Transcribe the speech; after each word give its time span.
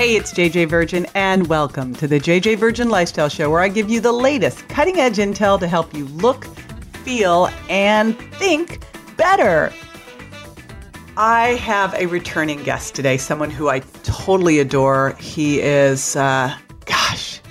Hey, 0.00 0.16
it's 0.16 0.32
JJ 0.32 0.70
Virgin, 0.70 1.06
and 1.14 1.46
welcome 1.48 1.94
to 1.96 2.08
the 2.08 2.18
JJ 2.18 2.56
Virgin 2.56 2.88
Lifestyle 2.88 3.28
Show, 3.28 3.50
where 3.50 3.60
I 3.60 3.68
give 3.68 3.90
you 3.90 4.00
the 4.00 4.12
latest 4.12 4.66
cutting 4.70 4.98
edge 4.98 5.18
intel 5.18 5.60
to 5.60 5.68
help 5.68 5.92
you 5.92 6.06
look, 6.06 6.46
feel, 7.04 7.50
and 7.68 8.18
think 8.36 8.82
better. 9.18 9.70
I 11.18 11.48
have 11.56 11.92
a 11.92 12.06
returning 12.06 12.62
guest 12.62 12.94
today, 12.94 13.18
someone 13.18 13.50
who 13.50 13.68
I 13.68 13.80
totally 14.02 14.58
adore. 14.58 15.16
He 15.20 15.60
is, 15.60 16.16
uh, 16.16 16.56
gosh, 16.86 17.42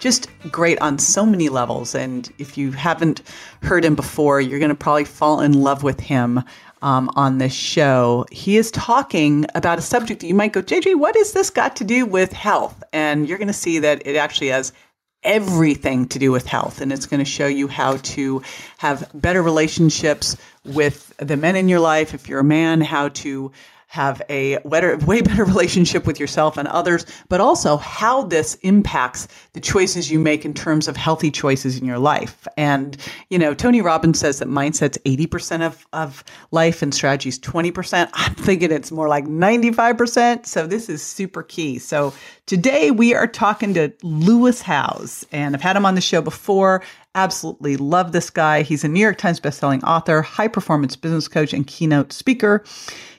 just 0.00 0.30
great 0.50 0.80
on 0.80 0.98
so 0.98 1.26
many 1.26 1.50
levels. 1.50 1.94
And 1.94 2.32
if 2.38 2.56
you 2.56 2.72
haven't 2.72 3.20
heard 3.62 3.84
him 3.84 3.94
before, 3.94 4.40
you're 4.40 4.58
going 4.58 4.70
to 4.70 4.74
probably 4.74 5.04
fall 5.04 5.42
in 5.42 5.52
love 5.52 5.82
with 5.82 6.00
him 6.00 6.42
um, 6.82 7.10
on 7.16 7.38
this 7.38 7.52
show. 7.52 8.26
He 8.30 8.56
is 8.56 8.70
talking 8.70 9.46
about 9.54 9.78
a 9.78 9.82
subject 9.82 10.20
that 10.20 10.26
you 10.26 10.34
might 10.34 10.52
go, 10.52 10.62
JJ, 10.62 10.96
what 10.96 11.16
has 11.16 11.32
this 11.32 11.50
got 11.50 11.76
to 11.76 11.84
do 11.84 12.06
with 12.06 12.32
health? 12.32 12.82
And 12.92 13.28
you're 13.28 13.38
going 13.38 13.48
to 13.48 13.54
see 13.54 13.80
that 13.80 14.06
it 14.06 14.16
actually 14.16 14.48
has 14.48 14.72
everything 15.22 16.06
to 16.08 16.18
do 16.18 16.30
with 16.30 16.46
health. 16.46 16.80
And 16.80 16.92
it's 16.92 17.06
going 17.06 17.18
to 17.18 17.30
show 17.30 17.46
you 17.46 17.68
how 17.68 17.96
to 17.96 18.42
have 18.78 19.10
better 19.14 19.42
relationships 19.42 20.36
with 20.64 21.14
the 21.18 21.36
men 21.36 21.56
in 21.56 21.68
your 21.68 21.80
life. 21.80 22.14
If 22.14 22.28
you're 22.28 22.40
a 22.40 22.44
man, 22.44 22.80
how 22.80 23.08
to 23.08 23.52
have 23.88 24.20
a 24.28 24.58
better, 24.66 24.98
way 24.98 25.22
better 25.22 25.44
relationship 25.44 26.06
with 26.06 26.20
yourself 26.20 26.56
and 26.58 26.68
others, 26.68 27.06
but 27.28 27.40
also 27.40 27.78
how 27.78 28.22
this 28.22 28.54
impacts 28.56 29.26
the 29.54 29.60
choices 29.60 30.10
you 30.10 30.18
make 30.18 30.44
in 30.44 30.52
terms 30.52 30.88
of 30.88 30.96
healthy 30.96 31.30
choices 31.30 31.78
in 31.78 31.86
your 31.86 31.98
life. 31.98 32.46
And, 32.58 32.96
you 33.30 33.38
know, 33.38 33.54
Tony 33.54 33.80
Robbins 33.80 34.18
says 34.18 34.38
that 34.38 34.48
mindset's 34.48 34.98
80% 34.98 35.62
of, 35.62 35.86
of 35.94 36.22
life 36.50 36.82
and 36.82 36.94
strategy's 36.94 37.38
20%. 37.38 38.10
I'm 38.14 38.34
thinking 38.34 38.70
it's 38.70 38.92
more 38.92 39.08
like 39.08 39.24
95%. 39.24 40.44
So 40.44 40.66
this 40.66 40.90
is 40.90 41.02
super 41.02 41.42
key. 41.42 41.78
So 41.78 42.12
today 42.44 42.90
we 42.90 43.14
are 43.14 43.26
talking 43.26 43.72
to 43.74 43.90
Lewis 44.02 44.60
Howes, 44.60 45.26
and 45.32 45.56
I've 45.56 45.62
had 45.62 45.76
him 45.76 45.86
on 45.86 45.94
the 45.94 46.02
show 46.02 46.20
before 46.20 46.82
absolutely 47.22 47.76
love 47.76 48.12
this 48.12 48.30
guy. 48.30 48.62
He's 48.62 48.84
a 48.84 48.88
New 48.88 49.00
York 49.00 49.18
Times 49.18 49.40
bestselling 49.40 49.82
author, 49.82 50.22
high 50.22 50.48
performance 50.48 50.96
business 50.96 51.28
coach, 51.28 51.52
and 51.52 51.66
keynote 51.66 52.12
speaker. 52.12 52.64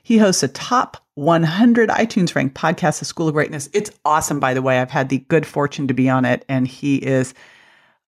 He 0.03 0.17
hosts 0.17 0.41
a 0.41 0.47
top 0.47 0.97
100 1.15 1.89
iTunes 1.89 2.33
ranked 2.33 2.55
podcast, 2.55 2.99
The 2.99 3.05
School 3.05 3.27
of 3.27 3.33
Greatness. 3.33 3.69
It's 3.73 3.91
awesome, 4.05 4.39
by 4.39 4.53
the 4.53 4.61
way. 4.61 4.79
I've 4.79 4.89
had 4.89 5.09
the 5.09 5.19
good 5.27 5.45
fortune 5.45 5.87
to 5.87 5.93
be 5.93 6.09
on 6.09 6.25
it, 6.25 6.45
and 6.47 6.67
he 6.67 6.95
is 6.97 7.33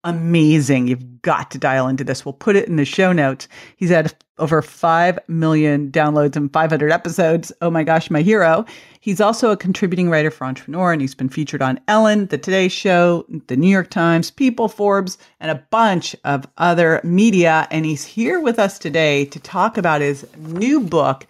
amazing. 0.04 0.88
You've 0.88 1.22
got 1.22 1.52
to 1.52 1.58
dial 1.58 1.88
into 1.88 2.04
this. 2.04 2.26
We'll 2.26 2.34
put 2.34 2.56
it 2.56 2.68
in 2.68 2.76
the 2.76 2.86
show 2.86 3.12
notes. 3.12 3.48
He's 3.76 3.90
had 3.90 4.14
over 4.38 4.62
5 4.62 5.20
million 5.28 5.92
downloads 5.92 6.36
and 6.36 6.52
500 6.52 6.92
episodes. 6.92 7.52
Oh 7.62 7.70
my 7.70 7.84
gosh, 7.84 8.10
my 8.10 8.22
hero. 8.22 8.66
He's 9.00 9.22
also 9.22 9.52
a 9.52 9.58
contributing 9.58 10.10
writer 10.10 10.32
for 10.32 10.46
Entrepreneur, 10.46 10.92
and 10.92 11.02
he's 11.02 11.16
been 11.16 11.30
featured 11.30 11.62
on 11.62 11.80
Ellen, 11.88 12.28
The 12.28 12.38
Today 12.38 12.68
Show, 12.68 13.26
The 13.48 13.56
New 13.56 13.70
York 13.70 13.90
Times, 13.90 14.32
People, 14.32 14.68
Forbes, 14.68 15.18
and 15.40 15.52
a 15.52 15.64
bunch 15.70 16.16
of 16.24 16.48
other 16.58 17.02
media. 17.04 17.68
And 17.72 17.86
he's 17.86 18.04
here 18.04 18.40
with 18.40 18.58
us 18.60 18.80
today 18.80 19.26
to 19.26 19.40
talk 19.40 19.78
about 19.78 20.02
his 20.02 20.26
new 20.38 20.80
book 20.80 21.28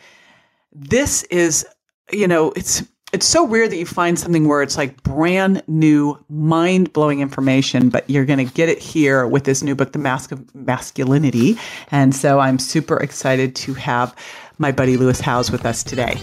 this 0.73 1.23
is, 1.23 1.65
you 2.11 2.27
know, 2.27 2.51
it's 2.55 2.83
it's 3.13 3.25
so 3.25 3.43
weird 3.43 3.71
that 3.71 3.77
you 3.77 3.85
find 3.85 4.17
something 4.17 4.47
where 4.47 4.61
it's 4.61 4.77
like 4.77 5.03
brand 5.03 5.61
new, 5.67 6.17
mind 6.29 6.93
blowing 6.93 7.19
information, 7.19 7.89
but 7.89 8.09
you're 8.09 8.25
going 8.25 8.45
to 8.45 8.53
get 8.53 8.69
it 8.69 8.79
here 8.79 9.27
with 9.27 9.43
this 9.43 9.61
new 9.61 9.75
book, 9.75 9.91
The 9.91 9.99
Mask 9.99 10.31
of 10.31 10.55
Masculinity. 10.55 11.57
And 11.91 12.15
so 12.15 12.39
I'm 12.39 12.57
super 12.57 12.97
excited 12.97 13.55
to 13.57 13.73
have 13.73 14.15
my 14.59 14.71
buddy 14.71 14.95
Lewis 14.95 15.19
Howes 15.19 15.51
with 15.51 15.65
us 15.65 15.83
today. 15.83 16.17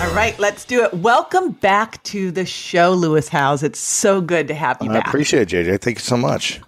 All 0.00 0.14
right, 0.14 0.38
let's 0.38 0.64
do 0.64 0.82
it. 0.84 0.94
Welcome 0.94 1.52
back 1.52 2.02
to 2.04 2.30
the 2.30 2.46
show, 2.46 2.92
Lewis 2.92 3.28
Howes. 3.28 3.62
It's 3.62 3.78
so 3.78 4.22
good 4.22 4.48
to 4.48 4.54
have 4.54 4.78
you 4.80 4.90
I 4.90 4.94
back. 4.94 5.06
I 5.06 5.10
appreciate 5.10 5.52
it, 5.52 5.66
JJ. 5.66 5.80
Thank 5.82 5.98
you 5.98 6.02
so 6.02 6.16
much. 6.16 6.60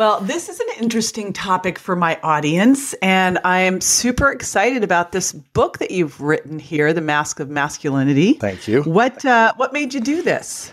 Well, 0.00 0.18
this 0.22 0.48
is 0.48 0.58
an 0.58 0.68
interesting 0.78 1.34
topic 1.34 1.78
for 1.78 1.94
my 1.94 2.18
audience, 2.22 2.94
and 3.02 3.38
I 3.44 3.60
am 3.60 3.82
super 3.82 4.32
excited 4.32 4.82
about 4.82 5.12
this 5.12 5.30
book 5.32 5.76
that 5.76 5.90
you've 5.90 6.22
written 6.22 6.58
here, 6.58 6.94
"The 6.94 7.02
Mask 7.02 7.38
of 7.38 7.50
Masculinity." 7.50 8.32
Thank 8.32 8.66
you. 8.66 8.82
What 8.84 9.22
uh, 9.26 9.52
what 9.58 9.74
made 9.74 9.92
you 9.92 10.00
do 10.00 10.22
this? 10.22 10.72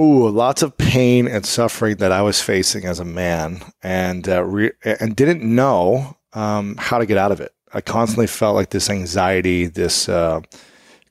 Ooh, 0.00 0.28
lots 0.28 0.62
of 0.62 0.78
pain 0.78 1.26
and 1.26 1.44
suffering 1.44 1.96
that 1.96 2.12
I 2.12 2.22
was 2.22 2.40
facing 2.40 2.84
as 2.84 3.00
a 3.00 3.04
man, 3.04 3.60
and 3.82 4.28
uh, 4.28 4.44
re- 4.44 4.70
and 4.84 5.16
didn't 5.16 5.42
know 5.42 6.16
um, 6.32 6.76
how 6.78 6.98
to 6.98 7.06
get 7.06 7.18
out 7.18 7.32
of 7.32 7.40
it. 7.40 7.52
I 7.74 7.80
constantly 7.80 8.28
felt 8.28 8.54
like 8.54 8.70
this 8.70 8.88
anxiety, 8.88 9.66
this 9.66 10.08
uh, 10.08 10.42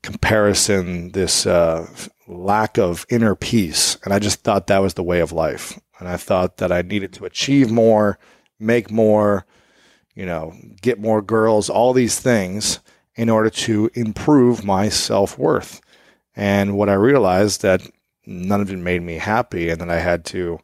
comparison, 0.01 1.11
this 1.11 1.45
uh, 1.45 1.89
lack 2.25 2.77
of 2.77 3.05
inner 3.09 3.35
peace, 3.35 3.97
and 4.05 4.13
I 4.13 4.19
just 4.19 4.45
thought 4.45 4.67
that 4.67 4.81
was 4.81 4.93
the 4.93 5.03
way 5.03 5.19
of 5.19 5.33
life. 5.33 5.77
And 5.99 6.07
I 6.07 6.17
thought 6.17 6.57
that 6.57 6.71
I 6.71 6.81
needed 6.81 7.13
to 7.13 7.25
achieve 7.25 7.69
more, 7.69 8.17
make 8.59 8.89
more, 8.89 9.45
you 10.15 10.25
know, 10.25 10.53
get 10.81 10.99
more 10.99 11.21
girls, 11.21 11.69
all 11.69 11.93
these 11.93 12.19
things 12.19 12.79
in 13.15 13.29
order 13.29 13.49
to 13.49 13.89
improve 13.93 14.63
my 14.63 14.89
self 14.89 15.37
worth. 15.37 15.81
And 16.35 16.77
what 16.77 16.89
I 16.89 16.93
realized 16.93 17.61
that 17.61 17.81
none 18.25 18.61
of 18.61 18.71
it 18.71 18.77
made 18.77 19.01
me 19.01 19.15
happy, 19.15 19.69
and 19.69 19.81
that 19.81 19.89
I 19.89 19.99
had 19.99 20.23
to 20.25 20.59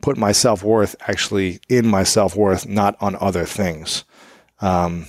put 0.00 0.16
my 0.16 0.32
self 0.32 0.62
worth 0.62 0.96
actually 1.06 1.60
in 1.68 1.86
my 1.86 2.04
self 2.04 2.34
worth, 2.34 2.66
not 2.66 2.96
on 3.00 3.16
other 3.20 3.44
things. 3.44 4.04
Um, 4.60 5.06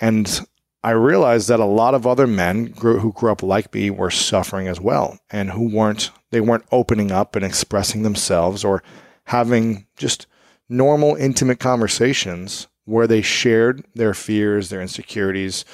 and 0.00 0.40
I 0.82 0.92
realized 0.92 1.48
that 1.48 1.60
a 1.60 1.66
lot 1.66 1.94
of 1.94 2.06
other 2.06 2.26
men 2.26 2.66
grew, 2.66 3.00
who 3.00 3.12
grew 3.12 3.32
up 3.32 3.42
like 3.42 3.74
me 3.74 3.90
were 3.90 4.10
suffering 4.10 4.66
as 4.66 4.80
well, 4.80 5.18
and 5.30 5.50
who 5.50 5.68
weren't 5.68 6.10
they 6.30 6.40
weren't 6.40 6.64
opening 6.72 7.10
up 7.10 7.36
and 7.36 7.44
expressing 7.44 8.02
themselves 8.02 8.64
or 8.64 8.82
having 9.30 9.86
just 9.96 10.26
normal, 10.68 11.14
intimate 11.14 11.60
conversations 11.60 12.66
where 12.84 13.06
they 13.06 13.22
shared 13.22 13.84
their 13.94 14.12
fears, 14.12 14.70
their 14.70 14.82
insecurities, 14.82 15.64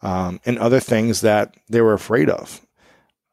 um, 0.00 0.38
and 0.46 0.56
other 0.60 0.78
things 0.78 1.20
that 1.20 1.56
they 1.68 1.80
were 1.80 1.92
afraid 1.92 2.30
of. 2.30 2.60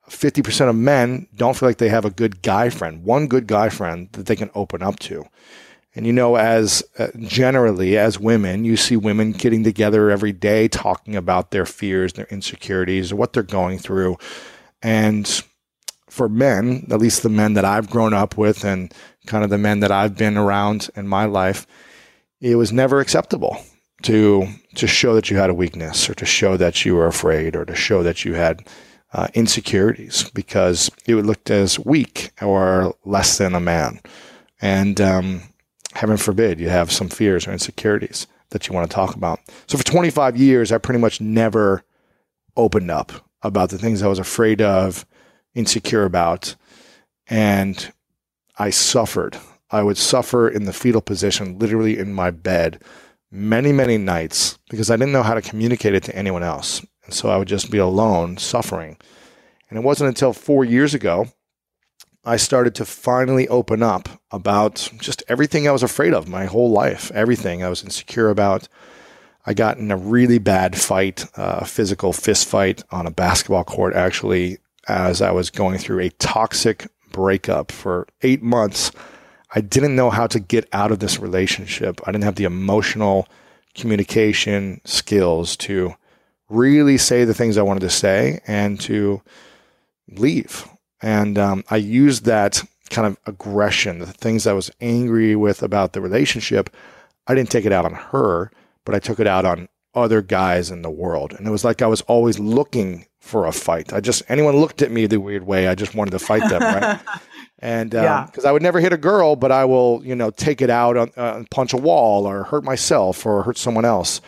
50% 0.10 0.68
of 0.68 0.76
men 0.76 1.28
don't 1.36 1.56
feel 1.56 1.70
like 1.70 1.78
they 1.78 1.90
have 1.90 2.06
a 2.06 2.10
good 2.10 2.42
guy 2.42 2.72
friend, 2.72 3.04
one 3.04 3.28
good 3.28 3.46
guy 3.46 3.70
friend 3.70 4.10
that 4.14 4.26
they 4.26 4.36
can 4.36 4.50
open 4.56 4.82
up 4.82 4.98
to. 4.98 5.28
And 5.94 6.08
you 6.08 6.14
know, 6.14 6.38
as 6.38 6.84
uh, 6.98 7.10
generally 7.20 8.00
as 8.00 8.20
women, 8.20 8.66
you 8.66 8.78
see 8.78 8.96
women 8.96 9.32
getting 9.32 9.64
together 9.64 10.10
every 10.10 10.32
day 10.32 10.68
talking 10.68 11.16
about 11.16 11.52
their 11.52 11.68
fears, 11.68 12.14
their 12.14 12.28
insecurities, 12.32 13.14
what 13.14 13.34
they're 13.34 13.44
going 13.44 13.78
through. 13.78 14.18
And 14.82 15.44
for 16.10 16.30
men, 16.30 16.88
at 16.90 17.00
least 17.00 17.24
the 17.24 17.30
men 17.30 17.54
that 17.54 17.66
I've 17.66 17.90
grown 17.90 18.14
up 18.14 18.38
with 18.38 18.64
and 18.64 18.94
kind 19.26 19.44
of 19.44 19.50
the 19.50 19.58
men 19.58 19.82
that 19.82 19.92
I've 19.92 20.18
been 20.18 20.38
around 20.38 20.90
in 20.96 21.08
my 21.08 21.26
life, 21.26 21.68
it 22.40 22.56
was 22.56 22.72
never 22.72 23.00
acceptable 23.00 23.58
to 24.04 24.48
to 24.76 24.88
show 24.88 25.16
that 25.16 25.30
you 25.30 25.38
had 25.38 25.50
a 25.50 25.56
weakness 25.56 26.10
or 26.10 26.14
to 26.14 26.26
show 26.26 26.56
that 26.56 26.86
you 26.86 26.96
were 26.96 27.08
afraid 27.08 27.56
or 27.56 27.66
to 27.66 27.76
show 27.76 28.04
that 28.04 28.24
you 28.24 28.36
had 28.36 28.66
uh, 29.14 29.28
insecurities 29.34 30.30
because 30.32 30.92
it 31.06 31.16
looked 31.16 31.50
as 31.50 31.80
weak 31.80 32.32
or 32.42 32.96
less 33.06 33.38
than 33.38 33.56
a 33.56 33.60
man. 33.60 34.00
And 34.62 35.00
um, 35.02 35.42
heaven 35.94 36.18
forbid 36.18 36.60
you 36.60 36.70
have 36.70 36.92
some 36.92 37.10
fears 37.10 37.48
or 37.48 37.54
insecurities 37.54 38.28
that 38.50 38.68
you 38.68 38.74
want 38.74 38.90
to 38.90 38.94
talk 38.94 39.16
about. 39.16 39.40
So 39.68 39.78
for 39.78 39.84
25 39.84 40.38
years, 40.38 40.72
I 40.72 40.78
pretty 40.78 41.00
much 41.00 41.20
never 41.20 41.84
opened 42.56 42.92
up 42.92 43.12
about 43.42 43.70
the 43.70 43.78
things 43.78 44.02
I 44.02 44.08
was 44.08 44.20
afraid 44.20 44.62
of, 44.62 45.06
insecure 45.58 46.06
about. 46.06 46.56
And 47.28 47.92
I 48.58 48.70
suffered. 48.70 49.38
I 49.70 49.84
would 49.84 49.98
suffer 49.98 50.48
in 50.48 50.64
the 50.66 50.74
fetal 50.74 51.02
position, 51.02 51.60
literally 51.60 51.98
in 51.98 52.14
my 52.14 52.32
bed, 52.32 52.82
many, 53.30 53.72
many 53.72 53.98
nights 53.98 54.58
because 54.70 54.90
I 54.90 54.96
didn't 54.96 55.12
know 55.12 55.24
how 55.24 55.34
to 55.34 55.42
communicate 55.42 55.94
it 55.94 56.04
to 56.04 56.16
anyone 56.16 56.44
else. 56.44 56.86
And 57.06 57.14
so 57.14 57.30
I 57.30 57.38
would 57.38 57.48
just 57.48 57.70
be 57.70 57.78
alone 57.78 58.38
suffering. 58.38 58.98
And 59.70 59.78
it 59.78 59.84
wasn't 59.84 60.08
until 60.08 60.32
four 60.32 60.64
years 60.64 60.94
ago 60.94 61.28
I 62.28 62.36
started 62.36 62.76
to 62.76 62.86
finally 62.86 63.48
open 63.48 63.82
up 63.82 64.10
about 64.32 64.90
just 64.98 65.24
everything 65.30 65.66
I 65.66 65.72
was 65.72 65.82
afraid 65.82 66.14
of 66.14 66.28
my 66.28 66.44
whole 66.44 66.72
life, 66.72 67.10
everything 67.14 67.64
I 67.64 67.70
was 67.70 67.84
insecure 67.84 68.30
about. 68.30 68.68
I 69.46 69.54
got 69.54 69.78
in 69.78 69.92
a 69.92 69.98
really 69.98 70.38
bad 70.38 70.78
fight, 70.78 71.26
a 71.38 71.64
physical 71.64 72.12
fist 72.12 72.46
fight 72.46 72.84
on 72.92 73.08
a 73.08 73.12
basketball 73.12 73.64
court, 73.64 73.94
actually, 73.94 74.58
as 74.88 75.22
I 75.22 75.32
was 75.32 75.50
going 75.50 75.78
through 75.78 76.00
a 76.00 76.10
toxic 76.12 76.88
breakup 77.12 77.72
for 77.72 78.08
eight 78.22 78.42
months. 78.42 78.92
I 79.54 79.62
didn't 79.62 79.96
know 79.96 80.10
how 80.10 80.28
to 80.28 80.40
get 80.40 80.68
out 80.74 80.92
of 80.92 81.00
this 81.00 81.20
relationship. 81.20 82.02
I 82.06 82.12
didn't 82.12 82.26
have 82.26 82.36
the 82.36 82.44
emotional 82.44 83.28
communication 83.76 84.82
skills 84.86 85.56
to 85.58 85.96
really 86.50 86.98
say 86.98 87.24
the 87.24 87.34
things 87.34 87.58
I 87.58 87.64
wanted 87.64 87.82
to 87.82 87.90
say 87.90 88.42
and 88.48 88.80
to 88.82 89.22
leave. 90.10 90.68
And 91.02 91.38
um, 91.38 91.64
I 91.70 91.78
used 91.78 92.26
that 92.26 92.64
kind 92.90 93.06
of 93.08 93.18
aggression, 93.26 94.00
the 94.00 94.06
things 94.08 94.48
I 94.48 94.54
was 94.54 94.72
angry 94.82 95.36
with 95.36 95.62
about 95.62 95.94
the 95.94 96.02
relationship. 96.02 96.70
I 97.28 97.36
didn't 97.36 97.52
take 97.52 97.66
it 97.66 97.74
out 97.74 97.86
on 97.86 97.94
her, 97.94 98.52
but 98.86 98.96
I 98.96 99.00
took 99.00 99.20
it 99.20 99.28
out 99.28 99.46
on 99.46 99.68
other 99.94 100.22
guys 100.22 100.72
in 100.72 100.82
the 100.82 100.90
world. 100.90 101.34
And 101.34 101.48
it 101.48 101.52
was 101.52 101.66
like 101.66 101.82
I 101.82 101.88
was 101.88 102.02
always 102.02 102.40
looking 102.40 103.06
for 103.28 103.46
a 103.46 103.52
fight. 103.52 103.94
I 103.94 104.00
just 104.00 104.24
anyone 104.30 104.56
looked 104.56 104.82
at 104.82 104.92
me 104.92 105.06
the 105.06 105.20
weird 105.20 105.44
way, 105.46 105.68
I 105.68 105.76
just 105.76 105.96
wanted 105.96 106.12
to 106.12 106.20
fight 106.20 106.48
them, 106.50 106.62
right? 106.62 107.00
and 107.60 107.92
because 107.92 108.46
um, 108.46 108.50
I 108.50 108.52
would 108.52 108.62
never 108.62 108.80
hit 108.80 108.94
a 108.94 108.98
girl, 108.98 109.36
but 109.36 109.52
I 109.52 109.66
will, 109.66 110.02
you 110.04 110.16
know, 110.16 110.30
take 110.32 110.62
it 110.62 110.70
out 110.70 110.98
on 110.98 111.12
uh, 111.18 111.44
punch 111.52 111.74
a 111.74 111.78
wall 111.78 112.26
or 112.26 112.44
hurt 112.44 112.64
myself 112.64 113.26
or 113.26 113.44
hurt 113.44 113.58
someone 113.58 113.86
else. 113.86 114.22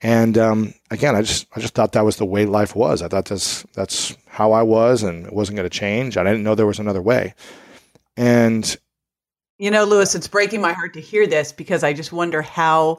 And 0.00 0.38
um, 0.38 0.74
again, 0.90 1.16
I 1.16 1.22
just 1.22 1.46
I 1.56 1.60
just 1.60 1.74
thought 1.74 1.92
that 1.92 2.04
was 2.04 2.16
the 2.16 2.24
way 2.24 2.46
life 2.46 2.76
was. 2.76 3.02
I 3.02 3.08
thought 3.08 3.26
that's 3.26 3.64
that's 3.74 4.16
how 4.26 4.52
I 4.52 4.62
was, 4.62 5.02
and 5.02 5.26
it 5.26 5.32
wasn't 5.32 5.56
going 5.56 5.68
to 5.68 5.76
change. 5.76 6.16
I 6.16 6.24
didn't 6.24 6.44
know 6.44 6.54
there 6.54 6.66
was 6.66 6.78
another 6.78 7.02
way. 7.02 7.34
And 8.16 8.76
you 9.58 9.72
know, 9.72 9.84
Lewis, 9.84 10.14
it's 10.14 10.28
breaking 10.28 10.60
my 10.60 10.72
heart 10.72 10.94
to 10.94 11.00
hear 11.00 11.26
this 11.26 11.50
because 11.50 11.82
I 11.82 11.92
just 11.92 12.12
wonder 12.12 12.42
how 12.42 12.98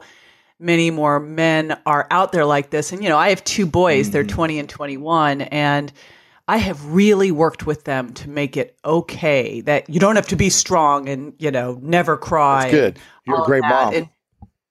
many 0.60 0.90
more 0.90 1.18
men 1.18 1.78
are 1.86 2.06
out 2.10 2.32
there 2.32 2.44
like 2.44 2.70
this. 2.70 2.92
And, 2.92 3.02
you 3.02 3.08
know, 3.08 3.18
I 3.18 3.30
have 3.30 3.42
two 3.44 3.66
boys, 3.66 4.06
mm-hmm. 4.06 4.12
they're 4.12 4.24
20 4.24 4.58
and 4.58 4.68
21, 4.68 5.42
and 5.42 5.92
I 6.46 6.58
have 6.58 6.84
really 6.86 7.30
worked 7.30 7.66
with 7.66 7.84
them 7.84 8.12
to 8.14 8.28
make 8.28 8.56
it 8.56 8.76
okay 8.84 9.60
that 9.62 9.88
you 9.88 10.00
don't 10.00 10.16
have 10.16 10.26
to 10.28 10.36
be 10.36 10.50
strong 10.50 11.08
and, 11.08 11.32
you 11.38 11.50
know, 11.50 11.78
never 11.82 12.16
cry. 12.16 12.62
That's 12.62 12.72
good. 12.72 12.98
You're 13.26 13.42
a 13.42 13.44
great 13.44 13.62
mom. 13.62 13.94
And 13.94 14.08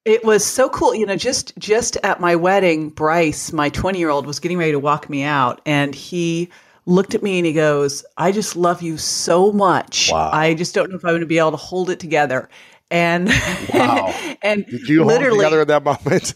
it 0.06 0.24
was 0.24 0.46
so 0.46 0.70
cool. 0.70 0.94
You 0.94 1.06
know, 1.06 1.16
just 1.16 1.58
just 1.58 1.98
at 2.04 2.20
my 2.20 2.36
wedding, 2.36 2.90
Bryce, 2.90 3.54
my 3.54 3.70
20 3.70 4.00
year 4.00 4.10
old, 4.10 4.26
was 4.26 4.40
getting 4.40 4.58
ready 4.58 4.72
to 4.72 4.80
walk 4.80 5.10
me 5.10 5.24
out 5.24 5.62
and 5.66 5.94
he 5.94 6.50
looked 6.86 7.14
at 7.14 7.22
me 7.22 7.38
and 7.38 7.46
he 7.46 7.54
goes, 7.54 8.04
I 8.18 8.32
just 8.32 8.56
love 8.56 8.82
you 8.82 8.98
so 8.98 9.52
much. 9.52 10.10
Wow. 10.12 10.32
I 10.34 10.56
just 10.56 10.74
don't 10.74 10.90
know 10.90 10.98
if 10.98 11.06
I'm 11.06 11.12
going 11.12 11.22
to 11.22 11.28
be 11.28 11.38
able 11.38 11.52
to 11.52 11.58
hold 11.58 11.90
it 11.90 12.00
together 12.00 12.50
and 12.92 13.30
wow. 13.74 14.14
and 14.42 14.66
did 14.66 14.88
you 14.88 15.04
literally, 15.04 15.46
hold 15.46 15.52
together 15.52 15.62
at 15.62 15.68
that 15.68 15.84
moment? 15.84 16.34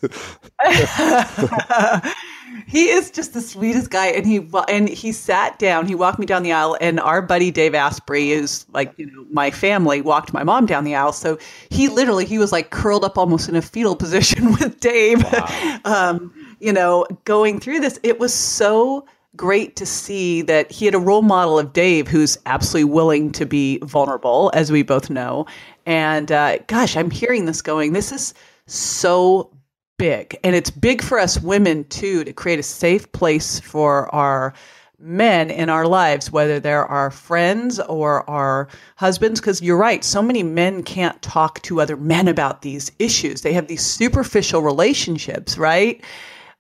he 2.68 2.90
is 2.90 3.12
just 3.12 3.34
the 3.34 3.42
sweetest 3.42 3.90
guy, 3.90 4.08
and 4.08 4.26
he 4.26 4.48
and 4.70 4.88
he 4.90 5.12
sat 5.12 5.58
down. 5.60 5.86
He 5.88 5.96
walked 5.96 6.20
me 6.20 6.26
down 6.26 6.44
the 6.44 6.52
aisle, 6.52 6.78
and 6.80 7.00
our 7.00 7.22
buddy 7.22 7.52
Dave 7.52 7.76
Asprey 7.76 8.32
is 8.32 8.66
like 8.74 8.94
you 8.98 9.08
know 9.08 9.26
my 9.32 9.52
family 9.52 10.02
walked 10.02 10.34
my 10.34 10.44
mom 10.44 10.66
down 10.66 10.84
the 10.84 10.96
aisle. 10.96 11.14
So 11.14 11.38
he 11.70 11.88
literally 11.88 12.26
he 12.26 12.38
was 12.38 12.52
like 12.52 12.70
curled 12.70 13.04
up 13.04 13.18
almost 13.18 13.50
in 13.50 13.56
a 13.56 13.62
fetal 13.62 13.96
position 14.04 14.52
with 14.54 14.80
Dave. 14.80 15.24
Wow. 15.24 15.80
um, 15.86 16.34
you 16.60 16.72
know, 16.72 17.06
going 17.26 17.60
through 17.60 17.80
this, 17.80 18.00
it 18.04 18.20
was 18.20 18.34
so 18.34 19.06
great 19.36 19.76
to 19.76 19.86
see 19.86 20.42
that 20.44 20.72
he 20.72 20.86
had 20.86 20.94
a 20.94 21.00
role 21.00 21.24
model 21.24 21.58
of 21.58 21.74
Dave 21.74 22.08
who's 22.08 22.38
absolutely 22.46 22.92
willing 22.92 23.32
to 23.32 23.46
be 23.46 23.80
vulnerable, 23.80 24.52
as 24.54 24.72
we 24.72 24.84
both 24.84 25.10
know. 25.10 25.46
And 25.86 26.32
uh, 26.32 26.60
gosh, 26.68 26.96
I'm 26.96 27.12
hearing 27.12 27.46
this 27.46 27.62
going, 27.62 27.94
this 27.94 28.12
is 28.12 28.34
so 28.68 29.52
big. 29.98 30.38
And 30.44 30.56
it's 30.56 30.70
big 30.70 31.02
for 31.02 31.20
us 31.20 31.40
women 31.40 31.84
too 31.86 32.24
to 32.24 32.34
create 32.34 32.60
a 32.60 32.64
safe 32.64 33.12
place 33.12 33.60
for 33.60 34.14
our 34.14 34.54
men 35.00 35.52
in 35.52 35.70
our 35.70 35.86
lives, 35.86 36.32
whether 36.32 36.60
they're 36.60 36.86
our 36.86 37.12
friends 37.12 37.80
or 37.82 38.28
our 38.30 38.70
husbands. 38.96 39.40
Because 39.40 39.62
you're 39.62 39.78
right, 39.78 40.04
so 40.04 40.22
many 40.22 40.44
men 40.44 40.84
can't 40.84 41.22
talk 41.22 41.62
to 41.64 41.82
other 41.82 41.98
men 41.98 42.28
about 42.28 42.62
these 42.62 42.92
issues. 43.00 43.42
They 43.42 43.54
have 43.54 43.68
these 43.68 43.86
superficial 43.86 44.62
relationships, 44.62 45.58
right? 45.58 46.04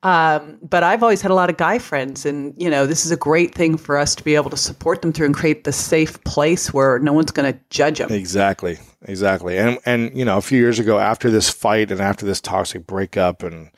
Um, 0.04 0.58
but 0.62 0.84
I've 0.84 1.02
always 1.02 1.22
had 1.22 1.32
a 1.32 1.34
lot 1.34 1.50
of 1.50 1.56
guy 1.56 1.80
friends, 1.80 2.26
and 2.26 2.54
you 2.58 2.70
know, 2.70 2.86
this 2.86 3.06
is 3.06 3.12
a 3.12 3.18
great 3.18 3.56
thing 3.56 3.78
for 3.78 3.98
us 3.98 4.16
to 4.16 4.24
be 4.24 4.36
able 4.36 4.50
to 4.50 4.58
support 4.58 5.02
them 5.02 5.14
through 5.14 5.28
and 5.28 5.36
create 5.36 5.64
the 5.64 5.72
safe 5.72 6.22
place 6.26 6.74
where 6.74 7.00
no 7.00 7.14
one's 7.14 7.32
going 7.32 7.52
to 7.52 7.58
judge 7.70 8.00
them. 8.00 8.12
Exactly, 8.12 8.78
exactly. 9.06 9.58
And 9.58 9.80
and 9.86 10.18
you 10.18 10.26
know, 10.26 10.38
a 10.38 10.42
few 10.42 10.60
years 10.60 10.80
ago, 10.80 11.00
after 11.00 11.30
this 11.30 11.50
fight 11.50 11.92
and 11.92 12.02
after 12.02 12.26
this 12.26 12.42
toxic 12.42 12.86
breakup, 12.88 13.44
and 13.44 13.72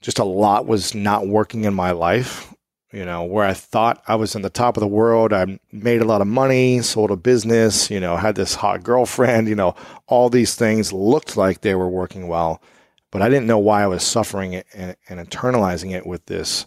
just 0.00 0.18
a 0.18 0.24
lot 0.24 0.66
was 0.66 0.94
not 0.94 1.26
working 1.26 1.64
in 1.64 1.74
my 1.74 1.90
life. 1.90 2.54
You 2.90 3.04
know, 3.04 3.24
where 3.24 3.44
I 3.44 3.52
thought 3.52 4.02
I 4.08 4.14
was 4.14 4.34
in 4.34 4.40
the 4.40 4.48
top 4.48 4.78
of 4.78 4.80
the 4.80 4.86
world, 4.86 5.34
I 5.34 5.58
made 5.70 6.00
a 6.00 6.06
lot 6.06 6.22
of 6.22 6.26
money, 6.26 6.80
sold 6.80 7.10
a 7.10 7.16
business, 7.16 7.90
you 7.90 8.00
know, 8.00 8.16
had 8.16 8.34
this 8.34 8.54
hot 8.54 8.82
girlfriend, 8.82 9.46
you 9.46 9.54
know, 9.54 9.74
all 10.06 10.30
these 10.30 10.54
things 10.54 10.90
looked 10.90 11.36
like 11.36 11.60
they 11.60 11.74
were 11.74 11.88
working 11.88 12.28
well 12.28 12.62
but 13.10 13.22
I 13.22 13.28
didn't 13.28 13.46
know 13.46 13.58
why 13.58 13.82
I 13.82 13.86
was 13.86 14.02
suffering 14.02 14.52
it 14.52 14.66
and, 14.74 14.96
and 15.08 15.18
internalizing 15.18 15.92
it 15.92 16.06
with 16.06 16.26
this 16.26 16.66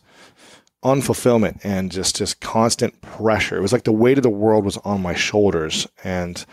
unfulfillment 0.84 1.60
and 1.64 1.92
just 1.92 2.16
just 2.16 2.40
constant 2.40 3.02
pressure. 3.02 3.58
It 3.58 3.62
was 3.62 3.74
like 3.74 3.84
the 3.84 3.92
weight 3.92 4.18
of 4.18 4.24
the 4.24 4.30
world 4.30 4.66
was 4.66 4.78
on 4.78 5.02
my 5.02 5.14
shoulders, 5.14 5.88
and 6.04 6.44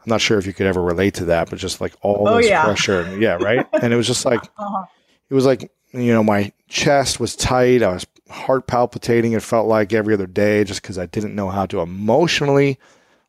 I'm 0.00 0.10
not 0.10 0.20
sure 0.20 0.38
if 0.38 0.46
you 0.46 0.52
could 0.52 0.66
ever 0.66 0.82
relate 0.82 1.14
to 1.14 1.26
that, 1.26 1.50
but 1.50 1.58
just 1.58 1.80
like 1.80 1.94
all 2.02 2.28
oh, 2.28 2.36
this 2.36 2.48
yeah. 2.48 2.64
pressure, 2.64 3.18
yeah, 3.18 3.34
right. 3.34 3.66
and 3.82 3.92
it 3.92 3.96
was 3.96 4.06
just 4.06 4.24
like 4.24 4.42
uh-huh. 4.56 4.86
it 5.28 5.34
was 5.34 5.44
like 5.46 5.70
you 5.92 6.12
know 6.12 6.22
my 6.22 6.52
chest 6.68 7.20
was 7.20 7.34
tight, 7.36 7.82
I 7.82 7.92
was 7.92 8.06
heart 8.30 8.66
palpitating. 8.66 9.32
It 9.32 9.42
felt 9.42 9.66
like 9.66 9.92
every 9.92 10.14
other 10.14 10.26
day, 10.26 10.64
just 10.64 10.82
because 10.82 10.98
I 10.98 11.06
didn't 11.06 11.34
know 11.34 11.48
how 11.48 11.66
to 11.66 11.80
emotionally 11.80 12.78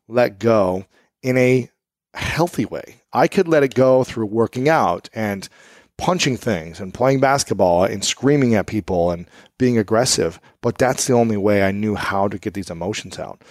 let 0.08 0.38
go 0.38 0.86
in 1.22 1.36
a 1.36 1.70
healthy 2.14 2.64
way. 2.64 3.02
I 3.12 3.28
could 3.28 3.48
let 3.48 3.62
it 3.62 3.74
go 3.74 4.04
through 4.04 4.26
working 4.26 4.68
out 4.68 5.08
and 5.14 5.48
punching 5.96 6.36
things 6.36 6.80
and 6.80 6.94
playing 6.94 7.20
basketball 7.20 7.84
and 7.84 8.04
screaming 8.04 8.54
at 8.54 8.66
people 8.66 9.10
and 9.10 9.26
being 9.58 9.78
aggressive. 9.78 10.40
But 10.60 10.78
that's 10.78 11.06
the 11.06 11.12
only 11.12 11.36
way 11.36 11.62
I 11.62 11.72
knew 11.72 11.94
how 11.94 12.28
to 12.28 12.38
get 12.38 12.54
these 12.54 12.70
emotions 12.70 13.18
out. 13.18 13.42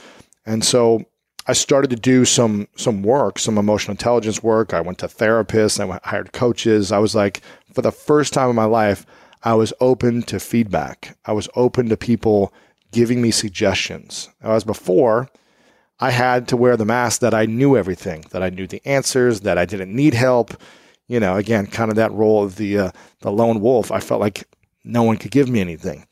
And 0.45 0.63
so 0.63 1.05
I 1.49 1.53
started 1.53 1.89
to 1.89 1.95
do 1.95 2.25
some 2.25 2.67
some 2.75 3.01
work, 3.01 3.39
some 3.39 3.57
emotional 3.57 3.93
intelligence 3.93 4.43
work. 4.43 4.71
I 4.71 4.81
went 4.81 4.99
to 4.99 5.07
therapists, 5.07 5.79
I 5.79 5.99
hired 6.07 6.31
coaches. 6.31 6.91
I 6.91 6.99
was 6.99 7.15
like, 7.15 7.41
for 7.73 7.81
the 7.81 7.91
first 7.91 8.33
time 8.33 8.51
in 8.51 8.55
my 8.55 8.65
life, 8.65 9.03
I 9.41 9.55
was 9.55 9.73
open 9.81 10.21
to 10.23 10.39
feedback. 10.39 11.17
I 11.25 11.31
was 11.31 11.49
open 11.55 11.89
to 11.89 11.97
people 11.97 12.53
giving 12.91 13.19
me 13.19 13.31
suggestions. 13.31 14.29
As 14.41 14.63
before, 14.63 15.27
I 15.99 16.11
had 16.11 16.47
to 16.49 16.57
wear 16.57 16.77
the 16.77 16.85
mask 16.85 17.21
that 17.21 17.33
I 17.33 17.47
knew 17.47 17.75
everything, 17.75 18.25
that 18.29 18.43
I 18.43 18.51
knew 18.51 18.67
the 18.67 18.83
answers, 18.85 19.41
that 19.41 19.57
I 19.57 19.65
didn't 19.65 19.95
need 19.95 20.13
help, 20.13 20.53
you 21.07 21.19
know, 21.19 21.35
again, 21.35 21.65
kind 21.65 21.89
of 21.89 21.95
that 21.95 22.11
role 22.11 22.43
of 22.43 22.57
the 22.57 22.77
uh, 22.77 22.91
the 23.21 23.31
lone 23.31 23.59
wolf. 23.59 23.91
I 23.91 24.01
felt 24.01 24.21
like 24.21 24.43
no 24.83 25.01
one 25.01 25.17
could 25.17 25.31
give 25.31 25.49
me 25.49 25.61
anything, 25.61 26.05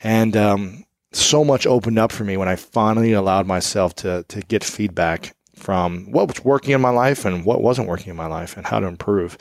and 0.00 0.36
um, 0.36 0.85
so 1.12 1.44
much 1.44 1.66
opened 1.66 1.98
up 1.98 2.12
for 2.12 2.24
me 2.24 2.36
when 2.36 2.48
I 2.48 2.56
finally 2.56 3.12
allowed 3.12 3.46
myself 3.46 3.94
to 3.96 4.24
to 4.28 4.40
get 4.42 4.64
feedback 4.64 5.34
from 5.54 6.10
what 6.12 6.28
was 6.28 6.44
working 6.44 6.72
in 6.72 6.80
my 6.80 6.90
life 6.90 7.24
and 7.24 7.44
what 7.44 7.62
wasn't 7.62 7.88
working 7.88 8.10
in 8.10 8.16
my 8.16 8.26
life 8.26 8.56
and 8.56 8.66
how 8.66 8.78
to 8.78 8.86
improve. 8.86 9.38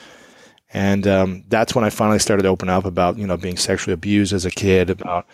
And 0.73 1.05
um, 1.07 1.43
that's 1.47 1.75
when 1.75 1.83
I 1.83 1.89
finally 1.89 2.19
started 2.19 2.43
to 2.43 2.49
open 2.49 2.69
up 2.69 2.85
about 2.85 3.17
you 3.17 3.27
know 3.27 3.37
being 3.37 3.57
sexually 3.57 3.93
abused 3.93 4.33
as 4.33 4.45
a 4.45 4.51
kid. 4.51 4.89
About 4.89 5.27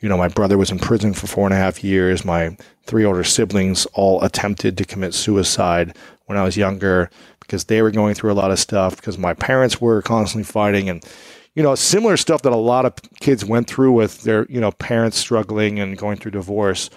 you 0.00 0.08
know 0.08 0.18
my 0.18 0.28
brother 0.28 0.58
was 0.58 0.70
in 0.70 0.78
prison 0.78 1.14
for 1.14 1.26
four 1.26 1.46
and 1.46 1.54
a 1.54 1.58
half 1.58 1.82
years. 1.82 2.24
My 2.24 2.56
three 2.84 3.04
older 3.04 3.24
siblings 3.24 3.86
all 3.94 4.22
attempted 4.22 4.76
to 4.78 4.84
commit 4.84 5.14
suicide 5.14 5.96
when 6.26 6.38
I 6.38 6.44
was 6.44 6.56
younger 6.56 7.10
because 7.40 7.64
they 7.64 7.82
were 7.82 7.90
going 7.90 8.14
through 8.14 8.32
a 8.32 8.34
lot 8.34 8.50
of 8.50 8.58
stuff 8.58 8.96
because 8.96 9.18
my 9.18 9.34
parents 9.34 9.80
were 9.80 10.00
constantly 10.02 10.44
fighting 10.44 10.88
and 10.88 11.04
you 11.54 11.62
know 11.62 11.74
similar 11.74 12.16
stuff 12.16 12.42
that 12.42 12.52
a 12.52 12.56
lot 12.56 12.84
of 12.84 12.94
kids 13.20 13.44
went 13.44 13.68
through 13.68 13.92
with 13.92 14.22
their 14.22 14.46
you 14.48 14.60
know 14.60 14.72
parents 14.72 15.16
struggling 15.16 15.78
and 15.78 15.98
going 15.98 16.16
through 16.16 16.32
divorce. 16.32 16.90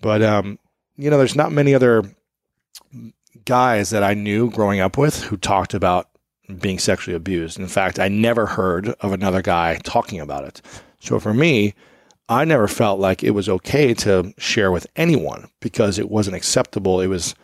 But 0.00 0.22
um 0.22 0.58
you 0.96 1.10
know 1.10 1.18
there's 1.18 1.36
not 1.36 1.52
many 1.52 1.74
other 1.74 2.04
guys 3.44 3.90
that 3.90 4.02
I 4.02 4.14
knew 4.14 4.50
growing 4.50 4.80
up 4.80 4.98
with 4.98 5.22
who 5.24 5.36
talked 5.36 5.74
about 5.74 6.08
being 6.60 6.78
sexually 6.78 7.16
abused. 7.16 7.58
In 7.58 7.68
fact 7.68 7.98
I 7.98 8.08
never 8.08 8.46
heard 8.46 8.88
of 9.00 9.12
another 9.12 9.42
guy 9.42 9.78
talking 9.82 10.20
about 10.20 10.44
it. 10.44 10.62
So 11.00 11.18
for 11.18 11.34
me 11.34 11.74
I 12.28 12.44
never 12.44 12.68
felt 12.68 12.98
like 12.98 13.22
it 13.22 13.32
was 13.32 13.48
okay 13.48 13.94
to 13.94 14.32
share 14.38 14.72
with 14.72 14.86
anyone 14.96 15.48
because 15.60 15.98
it 15.98 16.10
wasn't 16.10 16.36
acceptable. 16.36 17.00
It 17.00 17.08
was 17.08 17.34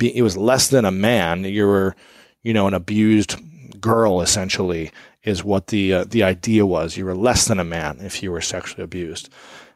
it 0.00 0.22
was 0.22 0.36
less 0.36 0.68
than 0.68 0.84
a 0.84 0.90
man. 0.90 1.44
You 1.44 1.66
were, 1.66 1.96
you 2.42 2.52
know, 2.52 2.66
an 2.66 2.74
abused 2.74 3.36
girl 3.80 4.20
essentially 4.20 4.90
is 5.28 5.44
what 5.44 5.68
the 5.68 5.92
uh, 5.92 6.04
the 6.04 6.22
idea 6.22 6.66
was. 6.66 6.96
You 6.96 7.04
were 7.04 7.14
less 7.14 7.46
than 7.46 7.60
a 7.60 7.64
man 7.64 7.98
if 8.00 8.22
you 8.22 8.32
were 8.32 8.40
sexually 8.40 8.82
abused. 8.82 9.28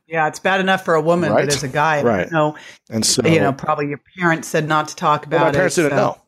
Yeah, 0.07 0.27
it's 0.29 0.41
bad 0.41 0.61
enough 0.61 0.85
for 0.85 0.95
a 0.95 1.01
woman, 1.01 1.31
right? 1.31 1.47
but 1.47 1.55
as 1.55 1.63
a 1.63 1.69
guy, 1.69 2.03
right? 2.03 2.31
No, 2.31 2.57
and 2.91 3.05
so 3.05 3.27
you 3.27 3.41
know, 3.41 3.53
probably 3.53 3.89
your 3.89 4.01
parents 4.19 4.49
said 4.49 4.67
not 4.67 4.89
to 4.89 4.97
talk 4.97 5.27
about 5.27 5.41
well, 5.41 5.49
my 5.49 5.53
parents 5.53 5.79
it, 5.79 5.83
didn't 5.83 5.99
so. 5.99 6.19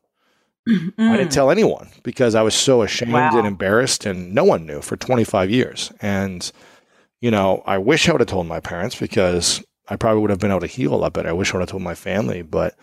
know. 0.66 0.92
I 1.12 1.16
didn't 1.16 1.32
tell 1.32 1.50
anyone 1.50 1.88
because 2.02 2.34
I 2.34 2.42
was 2.42 2.54
so 2.54 2.82
ashamed 2.82 3.12
wow. 3.12 3.36
and 3.36 3.46
embarrassed, 3.46 4.06
and 4.06 4.34
no 4.34 4.44
one 4.44 4.64
knew 4.66 4.80
for 4.80 4.96
25 4.96 5.50
years. 5.50 5.92
And 6.00 6.50
you 7.20 7.30
know, 7.30 7.62
I 7.66 7.78
wish 7.78 8.08
I 8.08 8.12
would 8.12 8.20
have 8.20 8.28
told 8.28 8.46
my 8.46 8.60
parents 8.60 8.96
because 8.96 9.62
I 9.88 9.96
probably 9.96 10.22
would 10.22 10.30
have 10.30 10.40
been 10.40 10.50
able 10.50 10.60
to 10.60 10.66
heal 10.66 10.94
a 10.94 10.96
lot 10.96 11.12
better. 11.12 11.28
I 11.28 11.32
wish 11.32 11.52
I 11.52 11.56
would 11.56 11.62
have 11.62 11.70
told 11.70 11.82
my 11.82 11.94
family, 11.94 12.42
but 12.42 12.76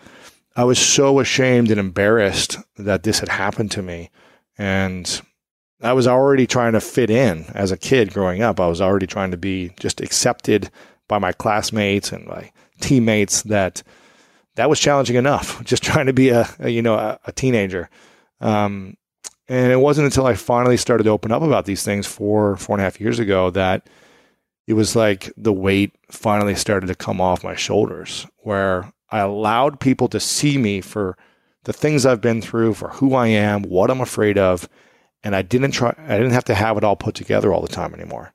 I 0.54 0.64
was 0.64 0.78
so 0.78 1.20
ashamed 1.20 1.70
and 1.70 1.80
embarrassed 1.80 2.58
that 2.76 3.02
this 3.02 3.20
had 3.20 3.28
happened 3.28 3.70
to 3.72 3.82
me. 3.82 4.10
And 4.58 5.20
I 5.82 5.92
was 5.92 6.06
already 6.06 6.46
trying 6.46 6.72
to 6.72 6.80
fit 6.80 7.10
in 7.10 7.46
as 7.54 7.72
a 7.72 7.76
kid 7.76 8.12
growing 8.12 8.42
up. 8.42 8.60
I 8.60 8.68
was 8.68 8.80
already 8.80 9.06
trying 9.06 9.32
to 9.32 9.36
be 9.36 9.72
just 9.80 10.00
accepted 10.00 10.70
by 11.08 11.18
my 11.18 11.32
classmates 11.32 12.12
and 12.12 12.26
my 12.26 12.50
teammates 12.80 13.42
that 13.42 13.82
that 14.54 14.68
was 14.68 14.80
challenging 14.80 15.16
enough 15.16 15.62
just 15.64 15.82
trying 15.82 16.06
to 16.06 16.12
be 16.12 16.30
a, 16.30 16.48
a 16.58 16.68
you 16.68 16.82
know 16.82 16.94
a, 16.94 17.18
a 17.26 17.32
teenager 17.32 17.88
um, 18.40 18.96
and 19.48 19.70
it 19.70 19.76
wasn't 19.76 20.04
until 20.04 20.26
i 20.26 20.34
finally 20.34 20.76
started 20.76 21.04
to 21.04 21.10
open 21.10 21.30
up 21.30 21.42
about 21.42 21.64
these 21.64 21.84
things 21.84 22.08
four 22.08 22.56
four 22.56 22.74
and 22.74 22.80
a 22.80 22.84
half 22.84 23.00
years 23.00 23.20
ago 23.20 23.50
that 23.50 23.88
it 24.66 24.72
was 24.72 24.96
like 24.96 25.32
the 25.36 25.52
weight 25.52 25.94
finally 26.10 26.54
started 26.54 26.86
to 26.86 26.94
come 26.94 27.20
off 27.20 27.44
my 27.44 27.54
shoulders 27.54 28.26
where 28.38 28.92
I 29.10 29.18
allowed 29.18 29.80
people 29.80 30.08
to 30.08 30.18
see 30.18 30.56
me 30.56 30.80
for 30.80 31.16
the 31.64 31.72
things 31.72 32.06
I've 32.06 32.20
been 32.20 32.40
through, 32.40 32.74
for 32.74 32.88
who 32.88 33.14
I 33.14 33.28
am, 33.28 33.62
what 33.62 33.90
I'm 33.90 34.00
afraid 34.00 34.38
of, 34.38 34.68
and 35.24 35.34
I 35.36 35.42
didn't 35.42 35.72
try 35.72 35.94
I 35.98 36.16
didn't 36.16 36.32
have 36.32 36.44
to 36.44 36.54
have 36.54 36.76
it 36.76 36.84
all 36.84 36.96
put 36.96 37.14
together 37.14 37.52
all 37.52 37.62
the 37.62 37.68
time 37.68 37.94
anymore. 37.94 38.32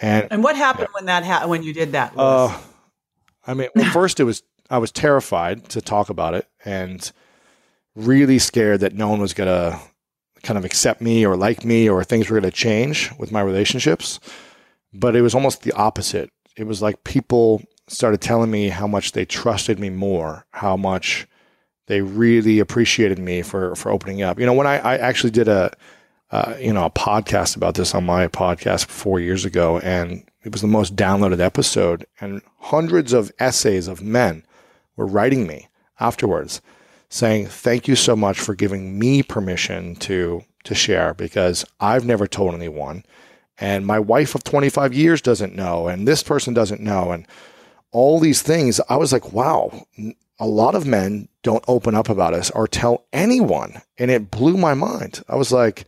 And 0.00 0.26
And 0.30 0.42
what 0.42 0.56
happened 0.56 0.88
when 0.92 1.06
that 1.06 1.24
ha- 1.24 1.46
when 1.46 1.62
you 1.62 1.72
did 1.72 1.92
that? 1.92 2.12
uh, 2.16 2.58
I 3.46 3.54
mean, 3.54 3.68
well, 3.74 3.84
first 3.92 4.20
it 4.20 4.24
was 4.24 4.42
I 4.70 4.78
was 4.78 4.90
terrified 4.90 5.68
to 5.70 5.80
talk 5.80 6.08
about 6.08 6.34
it 6.34 6.46
and 6.64 7.10
really 7.94 8.38
scared 8.38 8.80
that 8.80 8.94
no 8.94 9.08
one 9.08 9.20
was 9.20 9.34
going 9.34 9.48
to 9.48 9.78
kind 10.42 10.58
of 10.58 10.64
accept 10.64 11.00
me 11.00 11.24
or 11.24 11.36
like 11.36 11.64
me 11.64 11.88
or 11.88 12.02
things 12.04 12.28
were 12.28 12.40
going 12.40 12.50
to 12.50 12.56
change 12.56 13.10
with 13.18 13.30
my 13.32 13.40
relationships. 13.40 14.20
But 14.92 15.16
it 15.16 15.22
was 15.22 15.34
almost 15.34 15.62
the 15.62 15.72
opposite. 15.72 16.30
It 16.56 16.64
was 16.66 16.80
like 16.82 17.04
people 17.04 17.62
started 17.88 18.20
telling 18.20 18.50
me 18.50 18.68
how 18.68 18.86
much 18.86 19.12
they 19.12 19.24
trusted 19.24 19.78
me 19.78 19.90
more, 19.90 20.46
how 20.52 20.76
much 20.76 21.26
they 21.86 22.00
really 22.00 22.58
appreciated 22.58 23.18
me 23.18 23.42
for 23.42 23.74
for 23.74 23.90
opening 23.90 24.22
up. 24.22 24.38
You 24.38 24.46
know, 24.46 24.54
when 24.54 24.66
I, 24.66 24.78
I 24.78 24.96
actually 24.96 25.30
did 25.30 25.48
a 25.48 25.72
uh, 26.30 26.54
you 26.58 26.72
know 26.72 26.84
a 26.84 26.90
podcast 26.90 27.56
about 27.56 27.74
this 27.74 27.94
on 27.94 28.04
my 28.04 28.28
podcast 28.28 28.86
four 28.86 29.20
years 29.20 29.44
ago, 29.44 29.78
and 29.80 30.28
it 30.42 30.52
was 30.52 30.60
the 30.60 30.66
most 30.66 30.96
downloaded 30.96 31.40
episode, 31.40 32.06
and 32.20 32.42
hundreds 32.58 33.12
of 33.12 33.32
essays 33.38 33.88
of 33.88 34.02
men 34.02 34.44
were 34.96 35.06
writing 35.06 35.46
me 35.46 35.68
afterwards 36.00 36.60
saying 37.08 37.46
thank 37.46 37.86
you 37.86 37.94
so 37.94 38.16
much 38.16 38.40
for 38.40 38.54
giving 38.54 38.98
me 38.98 39.22
permission 39.22 39.94
to 39.96 40.42
to 40.64 40.74
share 40.74 41.14
because 41.14 41.64
I've 41.78 42.04
never 42.04 42.26
told 42.26 42.54
anyone 42.54 43.04
and 43.58 43.86
my 43.86 44.00
wife 44.00 44.34
of 44.34 44.42
25 44.42 44.92
years 44.92 45.22
doesn't 45.22 45.54
know 45.54 45.86
and 45.86 46.08
this 46.08 46.22
person 46.22 46.54
doesn't 46.54 46.80
know 46.80 47.12
and 47.12 47.26
all 47.92 48.18
these 48.18 48.42
things. 48.42 48.80
I 48.88 48.96
was 48.96 49.12
like 49.12 49.32
wow 49.32 49.86
a 50.40 50.46
lot 50.46 50.74
of 50.74 50.86
men 50.86 51.28
don't 51.44 51.64
open 51.68 51.94
up 51.94 52.08
about 52.08 52.34
us 52.34 52.50
or 52.50 52.66
tell 52.66 53.04
anyone 53.12 53.80
and 53.98 54.10
it 54.10 54.30
blew 54.32 54.56
my 54.56 54.74
mind. 54.74 55.22
I 55.28 55.36
was 55.36 55.52
like 55.52 55.86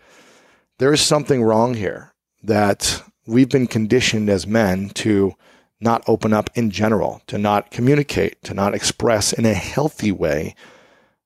there 0.79 0.93
is 0.93 1.01
something 1.01 1.43
wrong 1.43 1.75
here 1.75 2.13
that 2.43 3.03
we've 3.27 3.49
been 3.49 3.67
conditioned 3.67 4.29
as 4.29 4.47
men 4.47 4.91
to 4.91 5.35
not 5.81 6.03
open 6.07 6.33
up 6.33 6.51
in 6.55 6.71
general 6.71 7.21
to 7.27 7.39
not 7.39 7.71
communicate 7.71 8.43
to 8.43 8.55
not 8.55 8.75
express 8.75 9.33
in 9.33 9.45
a 9.45 9.55
healthy 9.55 10.13
way 10.13 10.55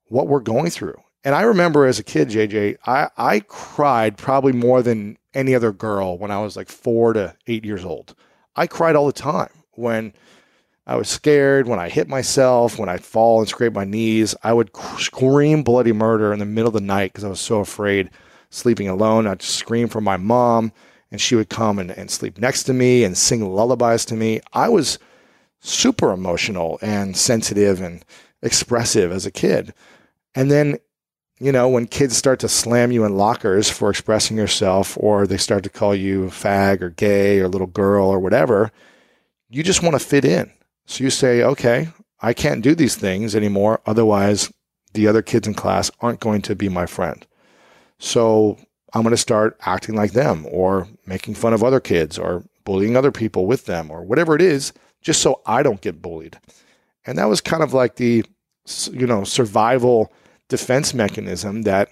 what 0.06 0.26
we're 0.26 0.40
going 0.40 0.70
through. 0.70 1.00
And 1.22 1.34
I 1.34 1.42
remember 1.42 1.86
as 1.86 1.98
a 1.98 2.04
kid, 2.04 2.28
JJ, 2.30 2.76
I, 2.86 3.08
I 3.16 3.40
cried 3.40 4.16
probably 4.16 4.52
more 4.52 4.82
than 4.82 5.18
any 5.34 5.54
other 5.54 5.72
girl 5.72 6.18
when 6.18 6.30
I 6.30 6.40
was 6.40 6.56
like 6.56 6.68
four 6.68 7.12
to 7.12 7.36
eight 7.46 7.64
years 7.64 7.84
old. 7.84 8.14
I 8.56 8.66
cried 8.66 8.96
all 8.96 9.06
the 9.06 9.12
time 9.12 9.50
when 9.72 10.14
I 10.86 10.96
was 10.96 11.08
scared, 11.08 11.68
when 11.68 11.78
I 11.78 11.88
hit 11.88 12.08
myself, 12.08 12.78
when 12.78 12.88
I'd 12.88 13.04
fall 13.04 13.40
and 13.40 13.48
scrape 13.48 13.74
my 13.74 13.84
knees. 13.84 14.34
I 14.42 14.52
would 14.52 14.74
scream 14.98 15.62
bloody 15.62 15.92
murder 15.92 16.32
in 16.32 16.38
the 16.38 16.46
middle 16.46 16.68
of 16.68 16.74
the 16.74 16.80
night 16.80 17.12
because 17.12 17.24
I 17.24 17.28
was 17.28 17.38
so 17.38 17.60
afraid 17.60 18.10
sleeping 18.50 18.88
alone. 18.88 19.26
I'd 19.26 19.42
scream 19.42 19.88
for 19.88 20.00
my 20.00 20.16
mom, 20.16 20.72
and 21.10 21.20
she 21.20 21.34
would 21.34 21.48
come 21.48 21.78
and, 21.78 21.90
and 21.90 22.10
sleep 22.10 22.38
next 22.38 22.64
to 22.64 22.72
me 22.72 23.04
and 23.04 23.16
sing 23.16 23.48
lullabies 23.48 24.04
to 24.06 24.14
me. 24.14 24.40
I 24.52 24.68
was 24.68 24.98
super 25.60 26.12
emotional 26.12 26.78
and 26.82 27.16
sensitive 27.16 27.80
and 27.80 28.04
expressive 28.42 29.12
as 29.12 29.26
a 29.26 29.30
kid. 29.30 29.74
And 30.34 30.50
then, 30.50 30.78
you 31.38 31.52
know, 31.52 31.68
when 31.68 31.86
kids 31.86 32.16
start 32.16 32.40
to 32.40 32.48
slam 32.48 32.92
you 32.92 33.04
in 33.04 33.16
lockers 33.16 33.70
for 33.70 33.90
expressing 33.90 34.36
yourself, 34.36 34.96
or 35.00 35.26
they 35.26 35.36
start 35.36 35.62
to 35.64 35.70
call 35.70 35.94
you 35.94 36.26
fag 36.26 36.82
or 36.82 36.90
gay 36.90 37.40
or 37.40 37.48
little 37.48 37.66
girl 37.66 38.08
or 38.08 38.18
whatever, 38.18 38.70
you 39.48 39.62
just 39.62 39.82
want 39.82 39.94
to 39.94 40.04
fit 40.04 40.24
in. 40.24 40.52
So 40.86 41.04
you 41.04 41.10
say, 41.10 41.42
okay, 41.42 41.88
I 42.20 42.32
can't 42.32 42.62
do 42.62 42.74
these 42.74 42.96
things 42.96 43.34
anymore. 43.34 43.80
Otherwise, 43.86 44.52
the 44.92 45.06
other 45.06 45.22
kids 45.22 45.46
in 45.46 45.54
class 45.54 45.90
aren't 46.00 46.20
going 46.20 46.42
to 46.42 46.54
be 46.54 46.68
my 46.68 46.86
friend. 46.86 47.26
So 48.00 48.58
I'm 48.92 49.02
going 49.02 49.12
to 49.12 49.16
start 49.16 49.56
acting 49.60 49.94
like 49.94 50.12
them 50.12 50.46
or 50.50 50.88
making 51.06 51.34
fun 51.34 51.52
of 51.52 51.62
other 51.62 51.78
kids 51.78 52.18
or 52.18 52.44
bullying 52.64 52.96
other 52.96 53.12
people 53.12 53.46
with 53.46 53.66
them 53.66 53.90
or 53.90 54.02
whatever 54.02 54.34
it 54.34 54.42
is, 54.42 54.72
just 55.00 55.22
so 55.22 55.40
I 55.46 55.62
don't 55.62 55.80
get 55.80 56.02
bullied. 56.02 56.38
And 57.06 57.16
that 57.18 57.28
was 57.28 57.40
kind 57.40 57.62
of 57.62 57.72
like 57.72 57.96
the, 57.96 58.24
you 58.90 59.06
know, 59.06 59.24
survival 59.24 60.12
defense 60.48 60.92
mechanism 60.92 61.62
that 61.62 61.90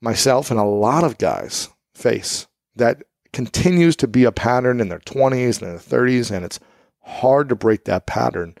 myself 0.00 0.50
and 0.50 0.58
a 0.58 0.64
lot 0.64 1.04
of 1.04 1.18
guys 1.18 1.68
face 1.94 2.46
that 2.76 3.02
continues 3.32 3.96
to 3.96 4.08
be 4.08 4.24
a 4.24 4.32
pattern 4.32 4.80
in 4.80 4.88
their 4.88 5.00
20s 5.00 5.60
and 5.60 5.70
their 5.70 5.78
30s. 5.78 6.30
And 6.30 6.44
it's 6.44 6.60
hard 7.02 7.48
to 7.48 7.54
break 7.54 7.84
that 7.84 8.06
pattern 8.06 8.54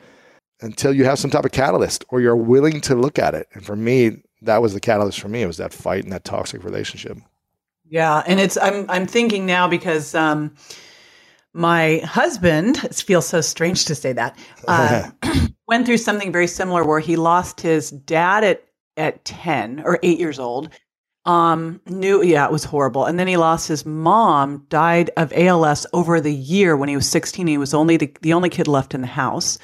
until 0.60 0.92
you 0.92 1.04
have 1.04 1.18
some 1.18 1.30
type 1.30 1.44
of 1.44 1.52
catalyst 1.52 2.04
or 2.08 2.20
you're 2.20 2.36
willing 2.36 2.80
to 2.82 2.94
look 2.94 3.18
at 3.18 3.34
it. 3.34 3.46
And 3.54 3.64
for 3.64 3.76
me, 3.76 4.22
that 4.42 4.62
was 4.62 4.74
the 4.74 4.80
catalyst 4.80 5.20
for 5.20 5.28
me. 5.28 5.42
It 5.42 5.46
was 5.46 5.56
that 5.56 5.72
fight 5.72 6.04
and 6.04 6.12
that 6.12 6.24
toxic 6.24 6.64
relationship. 6.64 7.18
Yeah, 7.88 8.22
and 8.26 8.38
it's 8.38 8.56
I'm 8.56 8.88
I'm 8.90 9.06
thinking 9.06 9.46
now 9.46 9.68
because 9.68 10.14
um, 10.14 10.54
my 11.52 11.98
husband 12.04 12.78
it 12.84 12.94
feels 12.94 13.26
so 13.26 13.40
strange 13.40 13.84
to 13.86 13.94
say 13.94 14.12
that 14.12 14.38
uh, 14.66 15.10
went 15.68 15.86
through 15.86 15.96
something 15.96 16.30
very 16.30 16.46
similar 16.46 16.84
where 16.84 17.00
he 17.00 17.16
lost 17.16 17.60
his 17.60 17.90
dad 17.90 18.44
at 18.44 18.64
at 18.96 19.24
10 19.24 19.82
or 19.84 20.00
8 20.02 20.18
years 20.18 20.40
old 20.40 20.70
um 21.24 21.80
knew 21.86 22.20
yeah 22.20 22.44
it 22.44 22.50
was 22.50 22.64
horrible 22.64 23.04
and 23.04 23.16
then 23.16 23.28
he 23.28 23.36
lost 23.36 23.68
his 23.68 23.86
mom 23.86 24.66
died 24.70 25.10
of 25.16 25.32
ALS 25.36 25.86
over 25.92 26.20
the 26.20 26.34
year 26.34 26.76
when 26.76 26.88
he 26.88 26.96
was 26.96 27.08
16 27.08 27.46
he 27.46 27.58
was 27.58 27.74
only 27.74 27.96
the, 27.96 28.12
the 28.22 28.32
only 28.32 28.48
kid 28.48 28.66
left 28.66 28.94
in 28.94 29.02
the 29.02 29.06
house 29.06 29.58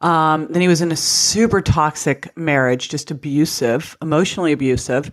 um 0.00 0.46
then 0.50 0.62
he 0.62 0.68
was 0.68 0.80
in 0.80 0.92
a 0.92 0.96
super 0.96 1.60
toxic 1.60 2.36
marriage 2.36 2.88
just 2.88 3.10
abusive 3.10 3.96
emotionally 4.00 4.52
abusive 4.52 5.10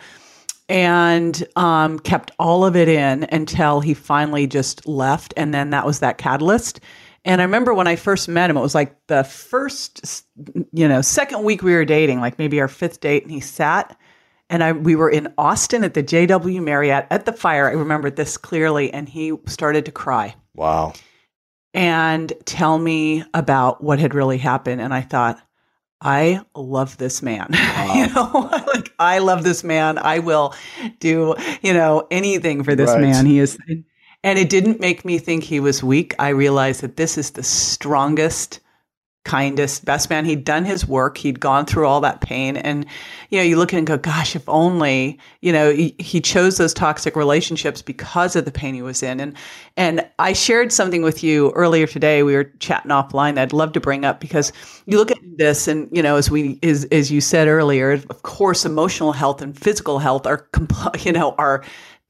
and 0.68 1.46
um, 1.56 2.00
kept 2.00 2.32
all 2.40 2.66
of 2.66 2.76
it 2.76 2.88
in 2.88 3.28
until 3.32 3.82
he 3.82 3.94
finally 3.94 4.48
just 4.48 4.88
left. 4.88 5.34
And 5.38 5.54
then 5.54 5.70
that 5.72 5.86
was 5.86 6.00
that 6.00 6.18
catalyst. 6.18 6.80
And 7.24 7.42
I 7.42 7.44
remember 7.44 7.74
when 7.74 7.88
I 7.88 7.96
first 7.96 8.28
met 8.28 8.50
him, 8.50 8.58
it 8.58 8.62
was 8.62 8.76
like 8.76 8.96
the 9.08 9.24
first, 9.24 10.26
you 10.72 10.88
know, 10.88 11.02
second 11.02 11.44
week 11.44 11.64
we 11.64 11.74
were 11.74 11.86
dating, 11.86 12.20
like 12.20 12.38
maybe 12.38 12.62
our 12.62 12.68
fifth 12.68 13.00
date. 13.00 13.24
And 13.24 13.32
he 13.32 13.40
sat 13.40 13.98
and 14.50 14.64
I, 14.64 14.74
we 14.74 14.96
were 14.96 15.10
in 15.10 15.34
Austin 15.38 15.84
at 15.84 15.96
the 15.96 16.04
JW 16.04 16.62
Marriott 16.64 17.08
at 17.10 17.26
the 17.26 17.34
fire. 17.34 17.68
I 17.68 17.74
remember 17.74 18.12
this 18.12 18.38
clearly. 18.38 18.94
And 18.94 19.10
he 19.10 19.34
started 19.48 19.86
to 19.86 19.92
cry. 19.92 20.36
Wow. 20.56 20.94
And 21.76 22.32
tell 22.46 22.78
me 22.78 23.24
about 23.34 23.84
what 23.84 24.00
had 24.00 24.16
really 24.16 24.38
happened. 24.38 24.82
And 24.82 24.94
I 24.94 25.02
thought, 25.02 25.40
I 26.02 26.42
love 26.56 26.98
this 26.98 27.22
man. 27.22 27.50
Wow. 27.76 27.94
you 27.94 28.14
know, 28.14 28.64
like 28.74 28.92
I 28.98 29.20
love 29.20 29.44
this 29.44 29.64
man. 29.64 30.00
I 30.00 30.20
will 30.20 30.56
do, 31.00 31.36
you 31.62 31.74
know, 31.74 32.08
anything 32.10 32.64
for 32.64 32.74
this 32.74 32.90
right. 32.90 33.02
man. 33.02 33.26
He 33.28 33.38
is 33.38 33.60
and 34.24 34.40
it 34.40 34.50
didn't 34.50 34.80
make 34.80 35.06
me 35.06 35.20
think 35.20 35.44
he 35.44 35.60
was 35.60 35.84
weak. 35.84 36.16
I 36.18 36.30
realized 36.30 36.82
that 36.82 36.98
this 36.98 37.16
is 37.16 37.32
the 37.32 37.44
strongest 37.44 38.60
kindest, 39.26 39.84
best 39.84 40.10
man. 40.10 40.24
He'd 40.24 40.46
done 40.46 40.64
his 40.64 40.88
work. 40.88 41.18
He'd 41.18 41.40
gone 41.40 41.66
through 41.66 41.88
all 41.88 42.00
that 42.02 42.22
pain. 42.22 42.56
And, 42.56 42.86
you 43.30 43.40
know, 43.40 43.44
you 43.44 43.58
look 43.58 43.74
at 43.74 43.78
it 43.78 43.80
and 43.80 43.88
go, 43.88 43.98
gosh, 43.98 44.36
if 44.36 44.48
only, 44.48 45.20
you 45.42 45.52
know, 45.52 45.74
he, 45.74 45.96
he, 46.00 46.22
chose 46.22 46.58
those 46.58 46.74
toxic 46.74 47.16
relationships 47.16 47.82
because 47.82 48.36
of 48.36 48.46
the 48.46 48.52
pain 48.52 48.74
he 48.74 48.82
was 48.82 49.04
in. 49.04 49.20
And, 49.20 49.36
and 49.76 50.08
I 50.20 50.34
shared 50.34 50.72
something 50.72 51.02
with 51.02 51.24
you 51.24 51.52
earlier 51.52 51.88
today. 51.88 52.24
We 52.24 52.36
were 52.36 52.46
chatting 52.60 52.92
offline 52.92 53.38
I'd 53.38 53.52
love 53.52 53.74
to 53.74 53.80
bring 53.80 54.06
up 54.06 54.20
because 54.20 54.54
you 54.86 54.98
look 54.98 55.12
at 55.12 55.18
this 55.38 55.68
and, 55.68 55.90
you 55.92 56.02
know, 56.02 56.16
as 56.16 56.32
we, 56.32 56.60
as, 56.64 56.86
as 56.86 57.12
you 57.12 57.20
said 57.20 57.48
earlier, 57.48 57.92
of 57.92 58.24
course, 58.24 58.64
emotional 58.64 59.12
health 59.12 59.42
and 59.42 59.58
physical 59.58 60.00
health 60.00 60.26
are, 60.26 60.48
compl- 60.54 61.04
you 61.06 61.12
know, 61.12 61.36
are, 61.38 61.64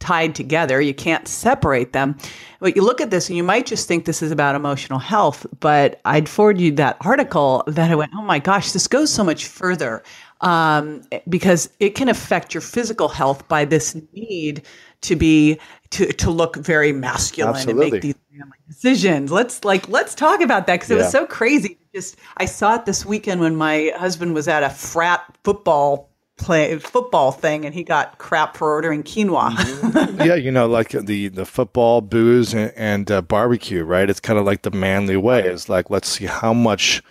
tied 0.05 0.35
together. 0.35 0.79
You 0.79 0.93
can't 0.93 1.27
separate 1.27 1.93
them. 1.93 2.15
But 2.59 2.75
you 2.75 2.83
look 2.83 3.01
at 3.01 3.09
this 3.09 3.27
and 3.27 3.35
you 3.35 3.43
might 3.43 3.65
just 3.65 3.87
think 3.87 4.05
this 4.05 4.21
is 4.21 4.31
about 4.31 4.53
emotional 4.55 4.99
health, 4.99 5.47
but 5.59 5.99
I'd 6.05 6.29
forward 6.29 6.59
you 6.59 6.71
that 6.73 6.97
article 7.01 7.63
that 7.65 7.89
I 7.89 7.95
went, 7.95 8.11
oh 8.15 8.21
my 8.21 8.37
gosh, 8.37 8.71
this 8.71 8.87
goes 8.87 9.11
so 9.11 9.23
much 9.23 9.47
further 9.47 10.03
um, 10.41 11.01
because 11.27 11.69
it 11.79 11.95
can 11.95 12.07
affect 12.07 12.53
your 12.53 12.61
physical 12.61 13.07
health 13.07 13.47
by 13.47 13.65
this 13.65 13.95
need 14.13 14.61
to 15.01 15.15
be 15.15 15.59
to 15.91 16.11
to 16.13 16.29
look 16.29 16.55
very 16.55 16.91
masculine 16.91 17.55
Absolutely. 17.55 17.83
and 17.83 17.93
make 17.93 18.01
these 18.01 18.15
family 18.31 18.57
decisions. 18.67 19.31
Let's 19.31 19.63
like 19.63 19.89
let's 19.89 20.13
talk 20.13 20.41
about 20.41 20.67
that 20.67 20.75
because 20.75 20.91
it 20.91 20.97
yeah. 20.97 21.03
was 21.03 21.11
so 21.11 21.25
crazy. 21.25 21.79
Just 21.93 22.17
I 22.37 22.45
saw 22.45 22.75
it 22.75 22.85
this 22.85 23.05
weekend 23.05 23.41
when 23.41 23.55
my 23.55 23.91
husband 23.95 24.33
was 24.33 24.47
at 24.47 24.61
a 24.61 24.69
frat 24.69 25.23
football 25.43 26.09
play 26.37 26.77
football 26.79 27.31
thing 27.31 27.65
and 27.65 27.73
he 27.73 27.83
got 27.83 28.17
crap 28.17 28.57
for 28.57 28.71
ordering 28.71 29.03
quinoa. 29.03 29.53
Yeah, 30.25 30.35
you 30.35 30.51
know, 30.51 30.67
like 30.67 30.89
the 30.89 31.27
the 31.27 31.45
football, 31.45 32.01
booze, 32.01 32.53
and, 32.53 32.71
and 32.75 33.11
uh, 33.11 33.21
barbecue, 33.21 33.83
right? 33.83 34.09
It's 34.09 34.19
kind 34.19 34.39
of 34.39 34.45
like 34.45 34.63
the 34.63 34.71
manly 34.71 35.17
way. 35.17 35.43
It's 35.43 35.69
like 35.69 35.89
let's 35.89 36.07
see 36.07 36.25
how 36.25 36.53
much 36.53 37.03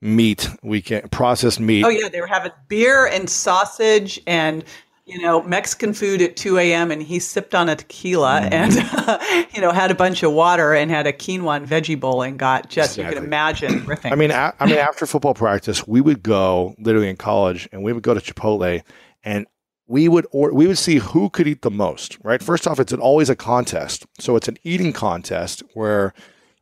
meat 0.00 0.48
we 0.62 0.82
can 0.82 1.08
processed 1.08 1.60
meat. 1.60 1.84
Oh 1.84 1.88
yeah, 1.88 2.08
they 2.08 2.20
were 2.20 2.26
having 2.26 2.52
beer 2.68 3.06
and 3.06 3.28
sausage 3.28 4.20
and 4.26 4.64
you 5.08 5.18
know, 5.18 5.42
Mexican 5.42 5.94
food 5.94 6.20
at 6.20 6.36
2 6.36 6.58
a.m. 6.58 6.90
and 6.90 7.02
he 7.02 7.18
sipped 7.18 7.54
on 7.54 7.70
a 7.70 7.76
tequila 7.76 8.42
mm. 8.42 8.52
and, 8.52 8.76
uh, 8.76 9.46
you 9.54 9.60
know, 9.62 9.72
had 9.72 9.90
a 9.90 9.94
bunch 9.94 10.22
of 10.22 10.32
water 10.32 10.74
and 10.74 10.90
had 10.90 11.06
a 11.06 11.12
quinoa 11.12 11.56
and 11.56 11.66
veggie 11.66 11.98
bowl 11.98 12.20
and 12.20 12.38
got 12.38 12.68
just, 12.68 12.98
exactly. 12.98 13.14
you 13.14 13.20
can 13.20 13.26
imagine 13.26 13.80
riffing. 13.86 14.12
I 14.12 14.14
mean, 14.14 14.30
I, 14.30 14.52
I 14.60 14.66
mean, 14.66 14.76
after 14.76 15.06
football 15.06 15.32
practice, 15.32 15.88
we 15.88 16.02
would 16.02 16.22
go 16.22 16.74
literally 16.78 17.08
in 17.08 17.16
college 17.16 17.66
and 17.72 17.82
we 17.82 17.94
would 17.94 18.02
go 18.02 18.12
to 18.12 18.20
Chipotle 18.20 18.82
and 19.24 19.46
we 19.86 20.06
would 20.08 20.26
or 20.30 20.52
we 20.52 20.66
would 20.66 20.76
see 20.76 20.98
who 20.98 21.30
could 21.30 21.48
eat 21.48 21.62
the 21.62 21.70
most, 21.70 22.18
right? 22.22 22.42
First 22.42 22.66
off, 22.66 22.78
it's 22.78 22.92
an, 22.92 23.00
always 23.00 23.30
a 23.30 23.36
contest. 23.36 24.06
So 24.18 24.36
it's 24.36 24.46
an 24.46 24.58
eating 24.62 24.92
contest 24.92 25.62
where 25.72 26.12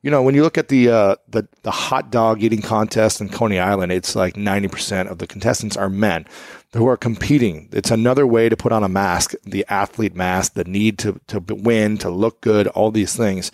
you 0.07 0.13
know, 0.13 0.23
when 0.23 0.37
you 0.37 0.45
look 0.45 0.57
at 0.57 0.69
the 0.69 0.89
uh, 0.89 1.17
the 1.27 1.49
the 1.63 1.73
hot 1.73 2.13
dog 2.13 2.41
eating 2.41 2.63
contest 2.63 3.21
in 3.21 3.29
Coney 3.29 3.59
Island, 3.59 3.91
it's 3.91 4.15
like 4.15 4.37
ninety 4.37 4.69
percent 4.69 5.09
of 5.09 5.19
the 5.19 5.27
contestants 5.27 5.77
are 5.77 5.91
men 5.91 6.27
who 6.75 6.87
are 6.87 6.97
competing. 6.97 7.69
It's 7.73 7.91
another 7.91 8.25
way 8.25 8.49
to 8.49 8.57
put 8.57 8.71
on 8.71 8.85
a 8.85 8.89
mask, 8.89 9.35
the 9.43 9.67
athlete 9.69 10.15
mask, 10.15 10.55
the 10.55 10.63
need 10.63 11.01
to 11.01 11.21
to 11.27 11.41
win, 11.41 11.99
to 11.99 12.09
look 12.09 12.41
good, 12.41 12.69
all 12.69 12.93
these 12.93 13.17
things. 13.17 13.51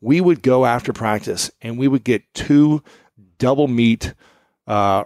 We 0.00 0.20
would 0.20 0.42
go 0.42 0.66
after 0.66 0.92
practice 0.92 1.52
and 1.62 1.78
we 1.78 1.86
would 1.86 2.02
get 2.02 2.34
two 2.34 2.82
double 3.38 3.68
meat 3.68 4.12
uh, 4.66 5.04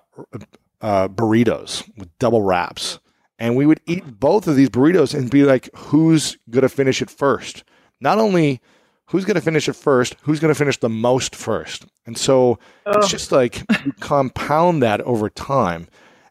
uh, 0.80 1.08
burritos 1.08 1.86
with 1.98 2.08
double 2.18 2.40
wraps, 2.40 3.00
and 3.38 3.54
we 3.54 3.66
would 3.66 3.82
eat 3.84 4.18
both 4.18 4.48
of 4.48 4.56
these 4.56 4.70
burritos 4.70 5.14
and 5.14 5.30
be 5.30 5.44
like, 5.44 5.68
"Who's 5.76 6.38
gonna 6.48 6.70
finish 6.70 7.02
it 7.02 7.10
first? 7.10 7.64
Not 8.00 8.16
only 8.16 8.62
who's 9.06 9.24
going 9.24 9.36
to 9.36 9.40
finish 9.40 9.68
it 9.68 9.74
first, 9.74 10.16
who's 10.22 10.40
going 10.40 10.52
to 10.52 10.58
finish 10.58 10.78
the 10.78 10.88
most 10.88 11.34
first. 11.34 11.86
And 12.06 12.16
so 12.16 12.58
oh. 12.86 12.98
it's 12.98 13.08
just 13.08 13.32
like 13.32 13.62
you 13.84 13.92
compound 14.00 14.82
that 14.82 15.00
over 15.02 15.30
time 15.30 15.88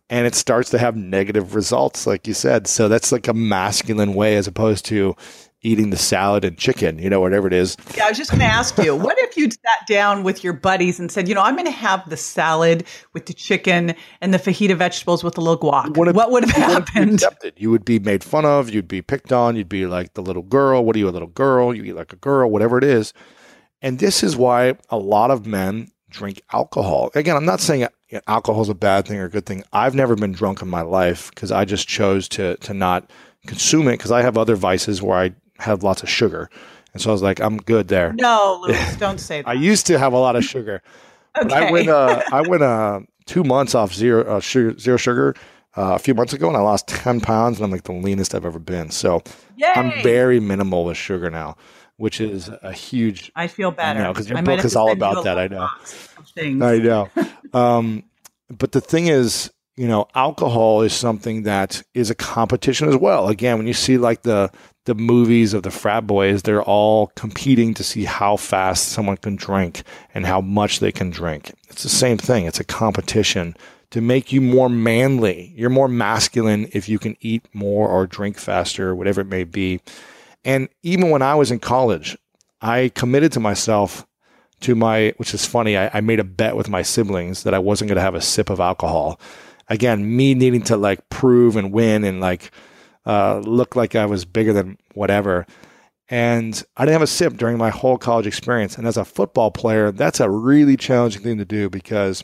and 0.10 0.28
it 0.28 0.36
starts 0.36 0.70
to 0.72 0.78
have 0.78 0.96
negative 0.96 1.56
results, 1.56 2.06
like 2.06 2.28
you 2.28 2.34
said. 2.34 2.68
So 2.68 2.88
that's 2.88 3.12
like 3.12 3.28
a 3.28 3.34
masculine 3.34 4.14
way 4.14 4.36
as 4.36 4.48
opposed 4.48 4.86
to 4.86 5.16
eating 5.66 5.90
the 5.90 5.98
salad 5.98 6.46
and 6.46 6.58
chicken, 6.58 7.00
you 7.00 7.10
know, 7.10 7.20
whatever 7.20 7.48
it 7.48 7.54
is. 7.54 7.76
Yeah, 7.98 8.06
I 8.06 8.10
was 8.10 8.18
just 8.18 8.30
going 8.30 8.40
to 8.40 8.46
ask 8.46 8.78
you, 8.78 8.96
what 8.96 9.18
if 9.20 9.36
you'd 9.36 9.54
sat 9.54 9.88
down 9.88 10.24
with 10.24 10.44
your 10.44 10.54
buddies 10.54 11.00
and 11.00 11.12
said, 11.12 11.28
you 11.28 11.36
know, 11.36 11.42
I'm 11.42 11.56
going 11.56 11.66
to 11.66 11.72
have 11.72 12.08
the 12.10 12.18
salad 12.18 12.86
with 13.14 13.26
the 13.26 13.34
chicken 13.34 13.96
and 14.22 14.34
the 14.34 14.38
fajita 14.38 14.78
vegetables 14.78 15.24
with 15.24 15.36
the 15.36 15.42
little 15.42 15.58
guac? 15.58 15.98
What, 15.98 16.14
what 16.14 16.32
would 16.32 16.46
have 16.46 16.56
happened? 16.56 17.24
You 17.58 17.72
would 17.72 17.84
be 17.84 18.00
made 18.00 18.24
fun 18.24 18.46
of. 18.46 18.70
You'd 18.70 18.88
be 18.88 19.02
picked 19.02 19.32
on. 19.32 19.56
You'd 19.56 19.70
be 19.70 19.88
like 19.88 20.14
the 20.14 20.22
little 20.22 20.44
girl. 20.44 20.86
What 20.86 20.96
are 20.96 21.00
you, 21.00 21.10
a 21.10 21.12
little 21.12 21.28
girl? 21.28 21.76
You 21.76 21.84
eat 21.84 21.96
like 21.96 22.14
a 22.14 22.18
girl, 22.18 22.50
whatever 22.50 22.78
it 22.78 22.84
is. 22.84 23.14
And 23.82 24.00
this 24.00 24.24
is 24.24 24.38
why 24.38 24.78
a 24.90 24.98
lot 24.98 25.32
of 25.32 25.46
men 25.46 25.92
drink 26.10 26.42
alcohol. 26.54 27.12
Again, 27.16 27.36
I'm 27.36 27.46
not 27.46 27.60
saying 27.60 27.88
alcohol 28.28 28.62
is 28.62 28.70
a 28.70 28.76
bad 28.76 29.08
thing 29.08 29.20
or 29.20 29.26
a 29.26 29.30
good 29.30 29.46
thing. 29.46 29.64
I've 29.74 29.96
never 29.96 30.16
been 30.16 30.32
drunk 30.32 30.62
in 30.62 30.70
my 30.70 30.82
life 30.82 31.30
because 31.32 31.52
I 31.52 31.66
just 31.66 31.88
chose 31.88 32.30
to 32.30 32.56
to 32.58 32.74
not 32.74 33.12
consume 33.46 33.88
it 33.88 33.94
because 33.98 34.12
I 34.12 34.22
have 34.22 34.38
other 34.38 34.56
vices 34.56 35.02
where 35.02 35.18
I 35.18 35.34
have 35.60 35.84
lots 35.84 36.04
of 36.04 36.10
sugar. 36.10 36.50
And 36.94 37.02
so 37.02 37.10
I 37.10 37.14
was 37.14 37.22
like, 37.22 37.40
I'm 37.42 37.58
good 37.58 37.88
there. 37.90 38.14
No, 38.14 38.60
Lewis, 38.64 38.96
don't 39.00 39.20
say 39.20 39.42
that. 39.42 39.50
I 39.50 39.54
used 39.54 39.86
to 39.88 40.00
have 40.00 40.14
a 40.14 40.18
lot 40.18 40.36
of 40.36 40.44
sugar. 40.44 40.82
okay. 41.38 41.54
I 41.54 41.72
went, 41.72 41.90
uh, 41.90 42.22
I 42.32 42.42
went 42.42 42.64
uh, 42.64 43.02
two 43.26 43.44
months 43.44 43.76
off 43.76 43.94
zero, 43.94 44.38
uh, 44.38 44.40
sugar, 44.40 44.78
zero 44.80 44.98
sugar 44.98 45.36
uh, 45.78 45.96
a 45.96 46.00
few 46.00 46.14
months 46.14 46.34
ago 46.34 46.48
and 46.48 46.56
I 46.56 46.62
lost 46.62 46.88
10 46.88 47.22
pounds 47.22 47.58
and 47.58 47.66
I'm 47.66 47.72
like 47.72 47.84
the 47.84 47.94
leanest 47.94 48.34
I've 48.34 48.46
ever 48.46 48.60
been. 48.60 48.92
So 48.92 49.22
Yay! 49.58 49.68
I'm 49.76 50.02
very 50.04 50.40
minimal 50.40 50.86
with 50.86 50.98
sugar 50.98 51.30
now, 51.30 51.58
which 51.98 52.22
is 52.22 52.50
a 52.62 52.72
huge. 52.72 53.32
I 53.36 53.48
feel 53.48 53.72
better. 53.72 54.08
because 54.08 54.30
your 54.30 54.38
I 54.38 54.42
book 54.42 54.64
is 54.64 54.76
all 54.76 54.92
about 54.92 55.24
that. 55.26 55.38
I 55.38 55.48
know. 55.48 55.68
I 56.38 56.78
know. 56.80 57.10
um, 57.54 58.04
but 58.50 58.72
the 58.72 58.82
thing 58.82 59.08
is, 59.08 59.52
you 59.78 59.88
know, 59.88 60.08
alcohol 60.16 60.82
is 60.82 60.94
something 60.94 61.44
that 61.44 61.84
is 61.94 62.10
a 62.10 62.16
competition 62.16 62.88
as 62.88 62.96
well. 62.96 63.28
Again, 63.28 63.58
when 63.58 63.68
you 63.68 63.74
see 63.74 63.98
like 63.98 64.22
the 64.24 64.52
the 64.86 64.96
movies 64.96 65.54
of 65.54 65.64
the 65.64 65.72
frat 65.72 66.06
boys, 66.06 66.44
they're 66.44 66.62
all 66.62 67.08
competing 67.16 67.74
to 67.74 67.84
see 67.84 68.06
how 68.06 68.38
fast 68.38 68.90
someone 68.90 69.18
can 69.18 69.36
drink 69.36 69.82
and 70.14 70.28
how 70.28 70.40
much 70.40 70.80
they 70.80 70.92
can 70.92 71.10
drink. 71.10 71.54
It's 71.70 71.82
the 71.82 71.90
same 71.90 72.20
thing. 72.20 72.46
It's 72.46 72.60
a 72.60 72.64
competition 72.64 73.58
to 73.90 74.00
make 74.00 74.32
you 74.32 74.42
more 74.42 74.70
manly. 74.70 75.54
You're 75.56 75.72
more 75.72 75.88
masculine 75.88 76.70
if 76.74 76.88
you 76.88 77.00
can 77.00 77.18
eat 77.20 77.48
more 77.52 77.90
or 77.90 78.06
drink 78.06 78.38
faster, 78.38 78.96
whatever 78.96 79.22
it 79.22 79.28
may 79.28 79.44
be. 79.44 79.82
And 80.44 80.70
even 80.84 81.10
when 81.10 81.24
I 81.24 81.34
was 81.34 81.50
in 81.50 81.58
college, 81.60 82.16
I 82.62 82.92
committed 82.94 83.32
to 83.32 83.40
myself 83.40 84.06
to 84.62 84.76
my, 84.76 85.14
which 85.18 85.34
is 85.34 85.46
funny, 85.46 85.78
I, 85.78 85.90
I 85.96 86.02
made 86.02 86.20
a 86.20 86.24
bet 86.24 86.56
with 86.56 86.70
my 86.70 86.84
siblings 86.84 87.44
that 87.44 87.56
I 87.56 87.60
wasn't 87.60 87.90
going 87.90 87.98
to 87.98 88.02
have 88.02 88.16
a 88.16 88.22
sip 88.22 88.52
of 88.52 88.60
alcohol. 88.60 89.20
Again, 89.68 90.16
me 90.16 90.34
needing 90.34 90.62
to 90.64 90.78
like 90.78 91.10
prove 91.10 91.56
and 91.56 91.72
win 91.72 92.04
and 92.04 92.20
like, 92.20 92.52
uh, 93.06 93.40
looked 93.40 93.76
like 93.76 93.96
I 93.96 94.06
was 94.06 94.26
bigger 94.26 94.54
than 94.54 94.78
whatever. 94.94 95.46
And 96.10 96.64
I 96.78 96.86
didn't 96.86 96.94
have 96.94 97.02
a 97.02 97.08
sip 97.08 97.38
during 97.38 97.58
my 97.58 97.70
whole 97.70 97.98
college 97.98 98.28
experience. 98.28 98.78
And 98.78 98.88
as 98.88 98.98
a 98.98 99.06
football 99.06 99.50
player, 99.52 99.92
that's 99.92 100.20
a 100.20 100.30
really 100.30 100.78
challenging 100.78 101.24
thing 101.24 101.38
to 101.38 101.46
do 101.46 101.70
because 101.70 102.24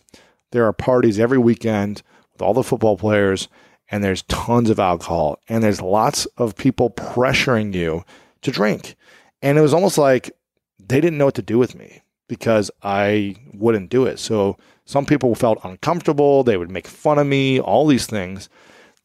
there 0.52 0.66
are 0.66 0.74
parties 0.74 1.20
every 1.20 1.38
weekend 1.38 2.04
with 2.34 2.42
all 2.42 2.54
the 2.54 2.64
football 2.64 2.98
players, 2.98 3.48
and 3.90 4.04
there's 4.04 4.22
tons 4.24 4.70
of 4.70 4.80
alcohol, 4.80 5.40
and 5.50 5.64
there's 5.64 5.82
lots 5.82 6.26
of 6.38 6.56
people 6.56 6.90
pressuring 6.92 7.74
you 7.74 8.04
to 8.42 8.52
drink. 8.52 8.96
And 9.42 9.58
it 9.58 9.62
was 9.62 9.74
almost 9.74 9.98
like 9.98 10.32
they 10.80 11.02
didn't 11.02 11.18
know 11.18 11.26
what 11.26 11.36
to 11.36 11.42
do 11.42 11.58
with 11.58 11.76
me 11.76 12.02
because 12.28 12.72
I 12.84 13.36
wouldn't 13.54 13.90
do 13.90 14.06
it. 14.06 14.20
So 14.20 14.58
some 14.92 15.06
people 15.06 15.34
felt 15.36 15.58
uncomfortable. 15.64 16.44
They 16.44 16.58
would 16.58 16.70
make 16.70 16.86
fun 16.86 17.18
of 17.18 17.26
me, 17.26 17.62
all 17.62 17.88
these 17.88 18.08
things. 18.08 18.50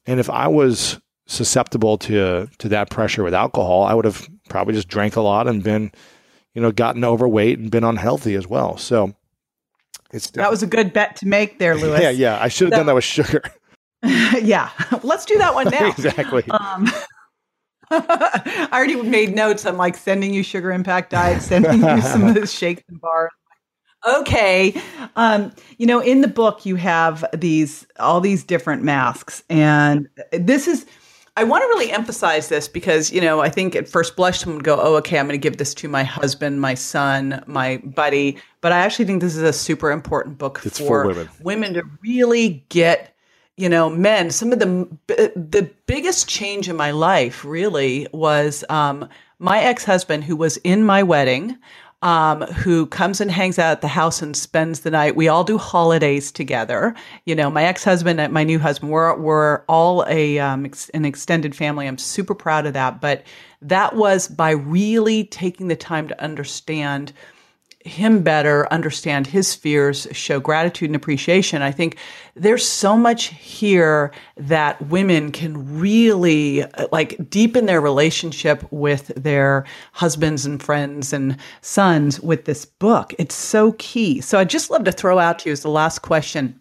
And 0.05 0.19
if 0.19 0.29
I 0.29 0.49
was 0.49 1.01
susceptible 1.29 1.97
to 1.99 2.49
to 2.59 2.69
that 2.71 2.91
pressure 2.91 3.23
with 3.23 3.33
alcohol, 3.33 3.85
I 3.85 3.95
would 3.95 4.05
have 4.05 4.29
probably 4.49 4.75
just 4.75 4.89
drank 4.89 5.15
a 5.15 5.21
lot 5.21 5.47
and 5.47 5.63
been, 5.63 5.93
you 6.55 6.61
know, 6.61 6.73
gotten 6.73 7.05
overweight 7.05 7.61
and 7.61 7.71
been 7.71 7.85
unhealthy 7.85 8.35
as 8.35 8.49
well. 8.49 8.77
So 8.79 9.15
it's 10.11 10.31
that 10.31 10.51
was 10.51 10.65
a 10.65 10.67
good 10.67 10.93
bet 10.93 11.15
to 11.17 11.29
make 11.29 11.61
there, 11.61 11.77
Lewis. 11.77 12.01
yeah, 12.03 12.11
yeah. 12.11 12.43
I 12.43 12.49
should 12.49 12.67
have 12.67 12.79
done 12.79 12.87
that 12.87 12.95
with 12.97 13.05
sugar. 13.05 13.43
yeah, 14.43 14.71
let's 15.05 15.25
do 15.25 15.39
that 15.39 15.55
one 15.55 15.69
now. 15.71 15.87
exactly. 15.89 16.43
Um, 16.51 16.91
I 17.93 18.69
already 18.73 19.01
made 19.03 19.37
notes. 19.37 19.65
I'm 19.65 19.77
like 19.77 19.97
sending 19.97 20.35
you 20.35 20.43
sugar 20.43 20.73
impact 20.73 21.11
diet, 21.11 21.43
sending 21.43 21.81
you 21.81 22.01
some 22.03 22.25
of 22.25 22.35
the 22.35 22.45
shakes 22.45 22.83
and 22.89 23.01
bars. 23.01 23.31
Okay. 24.07 24.81
Um, 25.17 25.53
you 25.79 25.87
know, 25.87 26.01
in 26.01 26.21
the 26.21 26.29
book 26.29 26.65
you 26.65 26.77
have 26.77 27.25
these 27.33 27.87
all 27.99 28.21
these 28.21 28.45
different 28.45 28.83
masks, 28.83 29.43
and 29.51 30.09
this 30.33 30.69
is 30.69 30.87
I 31.39 31.45
want 31.45 31.63
to 31.63 31.67
really 31.67 31.93
emphasize 31.93 32.49
this 32.49 32.67
because, 32.67 33.13
you 33.13 33.21
know, 33.21 33.41
I 33.41 33.51
think 33.51 33.77
at 33.77 33.87
first 33.87 34.17
blush, 34.17 34.41
someone 34.41 34.57
would 34.57 34.65
go, 34.65 34.81
oh, 34.81 34.97
okay, 34.97 35.19
I'm 35.19 35.27
going 35.27 35.39
to 35.39 35.43
give 35.43 35.59
this 35.59 35.75
to 35.75 35.89
my 35.89 36.03
husband, 36.03 36.63
my 36.63 36.73
son, 36.73 37.45
my 37.47 37.77
buddy. 37.79 38.39
But 38.63 38.73
I 38.73 38.79
actually 38.79 39.05
think 39.05 39.21
this 39.21 39.37
is 39.37 39.43
a 39.43 39.53
super 39.53 39.91
important 39.91 40.39
book 40.39 40.63
it's 40.65 40.79
for, 40.79 40.87
for 40.87 41.07
women. 41.09 41.29
women 41.43 41.75
to 41.75 41.83
really 42.01 42.65
get, 42.71 43.15
you 43.59 43.69
know, 43.69 43.91
men. 43.91 44.31
Some 44.31 44.51
of 44.51 44.61
the, 44.61 44.89
the 45.07 45.71
biggest 45.87 46.27
change 46.27 46.71
in 46.71 46.77
my 46.77 46.91
life 46.91 47.45
really 47.45 48.09
was 48.13 48.65
um, 48.71 49.07
my 49.39 49.61
ex 49.61 49.85
husband, 49.85 50.25
who 50.25 50.37
was 50.37 50.57
in 50.59 50.85
my 50.85 51.03
wedding 51.03 51.59
um, 52.07 52.43
who 52.43 52.87
comes 52.87 53.21
and 53.21 53.33
hangs 53.33 53.59
out 53.59 53.73
at 53.73 53.81
the 53.81 53.89
house 53.89 54.23
and 54.23 54.37
spends 54.37 54.81
the 54.81 54.93
night. 54.93 55.17
We 55.17 55.27
all 55.27 55.43
do 55.43 55.59
holidays 55.59 56.31
together. 56.31 56.95
You 57.25 57.35
know, 57.35 57.51
my 57.51 57.65
ex 57.65 57.83
husband 57.83 58.21
and 58.21 58.33
my 58.33 58.45
new 58.45 58.61
husband, 58.61 58.93
we're, 58.93 59.17
we're 59.17 59.63
all 59.69 60.05
a 60.07 60.39
um, 60.39 60.67
ex- 60.67 60.89
an 60.91 61.05
extended 61.05 61.57
family. 61.57 61.89
I'm 61.89 61.99
super 61.99 62.33
proud 62.33 62.65
of 62.65 62.75
that. 62.75 63.01
But 63.01 63.25
that 63.61 63.97
was 63.97 64.29
by 64.29 64.53
really 64.53 65.25
taking 65.25 65.67
the 65.67 65.75
time 65.75 66.07
to 66.07 66.23
understand 66.23 67.13
him 67.87 68.23
better, 68.23 68.71
understand 68.73 69.27
his 69.27 69.55
fears, 69.55 70.07
show 70.13 70.41
gratitude 70.41 70.89
and 70.91 70.97
appreciation. 70.97 71.63
I 71.63 71.71
think 71.71 71.97
there's 72.35 72.67
so 72.67 72.97
much 72.97 73.27
here 73.27 74.13
that 74.37 74.81
women 74.89 75.33
can 75.33 75.79
really 75.79 76.63
uh, 76.63 76.89
like 76.93 77.31
deepen 77.31 77.67
their 77.67 77.81
relationship 77.81 78.67
with 78.71 79.09
their 79.17 79.65
husbands 79.93 80.45
and 80.45 80.63
friends 80.63 81.13
and 81.13 81.37
sons 81.61 82.21
with 82.21 82.45
this 82.45 82.65
book. 82.65 83.15
It's 83.19 83.35
so 83.35 83.73
key. 83.79 84.21
So 84.21 84.39
I'd 84.39 84.51
just 84.51 84.71
love 84.71 84.85
to 84.85 84.93
throw 84.93 85.19
out 85.19 85.39
to 85.41 85.49
you 85.49 85.53
as 85.53 85.63
the 85.63 85.71
last 85.71 86.01
question 86.01 86.61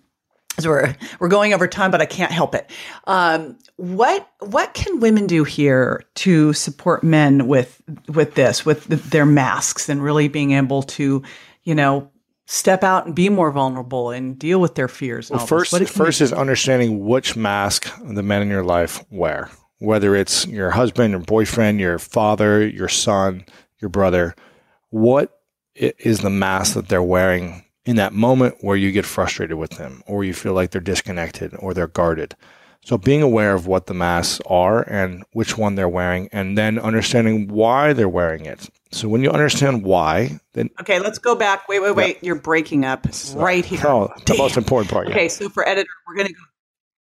as 0.58 0.68
we're 0.68 0.96
we're 1.20 1.28
going 1.28 1.54
over 1.54 1.68
time, 1.68 1.91
but 1.91 2.02
I 2.02 2.06
can't 2.06 2.32
help 2.32 2.56
it. 2.56 2.72
Um, 3.06 3.58
what 3.78 4.30
what 4.39 4.74
can 4.74 5.00
women 5.00 5.28
do 5.28 5.44
here 5.44 6.04
to 6.15 6.54
support 6.54 7.04
men 7.04 7.48
with 7.48 7.82
with 8.08 8.36
this, 8.36 8.65
with 8.65 8.86
the, 8.86 8.96
their 8.96 9.26
masks, 9.26 9.89
and 9.89 10.02
really 10.02 10.28
being 10.28 10.52
able 10.52 10.84
to, 10.84 11.24
you 11.63 11.76
know, 11.76 12.10
step 12.46 12.84
out 12.84 13.06
and 13.06 13.15
be 13.15 13.30
more 13.30 13.52
vulnerable 13.52 14.12
and 14.12 14.38
deal 14.39 14.60
with 14.60 14.76
their 14.76 14.88
fears? 14.88 15.30
Well, 15.30 15.46
first, 15.46 15.76
first 15.89 16.22
is 16.22 16.32
understanding 16.32 17.06
which 17.06 17.36
mask 17.36 17.91
the 18.02 18.24
men 18.24 18.41
in 18.41 18.50
your 18.50 18.63
life 18.63 19.04
wear, 19.10 19.50
whether 19.80 20.15
it's 20.15 20.48
your 20.48 20.72
husband, 20.72 21.12
your 21.12 21.20
boyfriend, 21.22 21.80
your 21.80 22.00
father, 22.00 22.65
your 22.65 22.89
son, 22.89 23.46
your 23.80 23.89
brother. 23.89 24.36
What 24.89 25.38
is 25.76 26.20
the 26.20 26.30
mask 26.30 26.76
that 26.76 26.88
they're 26.88 27.04
wearing 27.04 27.64
in 27.86 27.95
that 27.98 28.13
moment 28.13 28.56
where 28.62 28.76
you 28.76 28.91
get 28.91 29.06
frustrated 29.06 29.58
with 29.58 29.71
them 29.71 30.04
or 30.08 30.24
you 30.24 30.34
feel 30.34 30.54
like 30.54 30.71
they're 30.71 30.82
disconnected 30.82 31.56
or 31.60 31.74
they're 31.74 31.88
guarded. 31.88 32.36
So 32.86 33.00
being 33.00 33.24
aware 33.24 33.56
of 33.56 33.65
what 33.65 33.88
the 33.88 33.95
masks 33.95 34.39
are 34.45 34.88
and 34.88 35.24
which 35.34 35.58
one 35.58 35.74
they're 35.74 35.89
wearing, 35.89 36.30
and 36.32 36.56
then 36.56 36.78
understanding 36.78 37.48
why 37.48 37.93
they're 37.93 38.08
wearing 38.08 38.45
it. 38.45 38.69
So 38.91 39.10
when 39.10 39.24
you 39.24 39.32
understand 39.32 39.84
why, 39.84 40.39
then 40.54 40.69
okay, 40.80 41.00
let's 41.00 41.17
go 41.17 41.34
back. 41.34 41.67
Wait, 41.67 41.80
wait, 41.82 41.95
wait. 41.95 42.19
You're 42.21 42.36
breaking 42.36 42.86
up 42.86 43.08
right 43.34 43.65
here. 43.65 43.82
Oh, 43.84 44.13
the 44.19 44.26
Damn. 44.26 44.38
most 44.38 44.56
important 44.56 44.91
part. 44.91 45.08
Okay, 45.08 45.30
so 45.30 45.50
for 45.50 45.67
editor, 45.67 45.89
we're 46.08 46.15
gonna 46.15 46.30
go. 46.30 46.43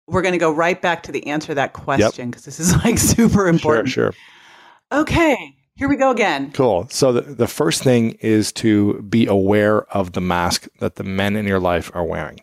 We're 0.05 0.21
gonna 0.21 0.37
go 0.37 0.51
right 0.51 0.79
back 0.79 1.03
to 1.03 1.11
the 1.11 1.25
answer 1.25 1.47
to 1.47 1.55
that 1.55 1.73
question 1.73 2.29
because 2.29 2.45
this 2.45 2.59
is 2.59 2.75
like 2.83 2.97
super 2.99 3.47
important. 3.47 3.89
Sure, 3.89 4.11
sure. 4.11 4.99
Okay, 4.99 5.52
here 5.75 5.89
we 5.89 5.95
go 5.95 6.11
again. 6.11 6.51
Cool. 6.51 6.87
So 6.89 7.11
the, 7.11 7.21
the 7.21 7.47
first 7.47 7.83
thing 7.83 8.11
is 8.21 8.51
to 8.53 9.01
be 9.03 9.25
aware 9.25 9.83
of 9.95 10.13
the 10.13 10.21
mask 10.21 10.67
that 10.79 10.95
the 10.95 11.03
men 11.03 11.35
in 11.35 11.47
your 11.47 11.59
life 11.59 11.91
are 11.93 12.03
wearing. 12.03 12.39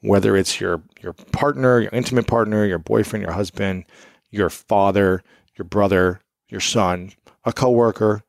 Whether 0.00 0.36
it's 0.36 0.60
your 0.60 0.82
your 1.00 1.12
partner, 1.12 1.80
your 1.80 1.90
intimate 1.92 2.28
partner, 2.28 2.64
your 2.64 2.78
boyfriend, 2.78 3.24
your 3.24 3.32
husband, 3.32 3.84
your 4.30 4.48
father, 4.48 5.22
your 5.56 5.64
brother, 5.64 6.20
your 6.48 6.60
son, 6.60 7.12
a 7.44 7.52
coworker, 7.52 8.22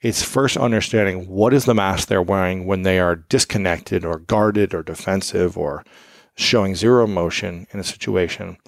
it's 0.00 0.22
first 0.22 0.58
understanding 0.58 1.26
what 1.26 1.54
is 1.54 1.64
the 1.64 1.74
mask 1.74 2.08
they're 2.08 2.20
wearing 2.20 2.66
when 2.66 2.82
they 2.82 2.98
are 2.98 3.16
disconnected 3.16 4.04
or 4.04 4.18
guarded 4.18 4.74
or 4.74 4.82
defensive 4.82 5.56
or 5.56 5.84
showing 6.36 6.74
zero 6.74 7.04
emotion 7.04 7.66
in 7.72 7.80
a 7.80 7.84
situation. 7.84 8.58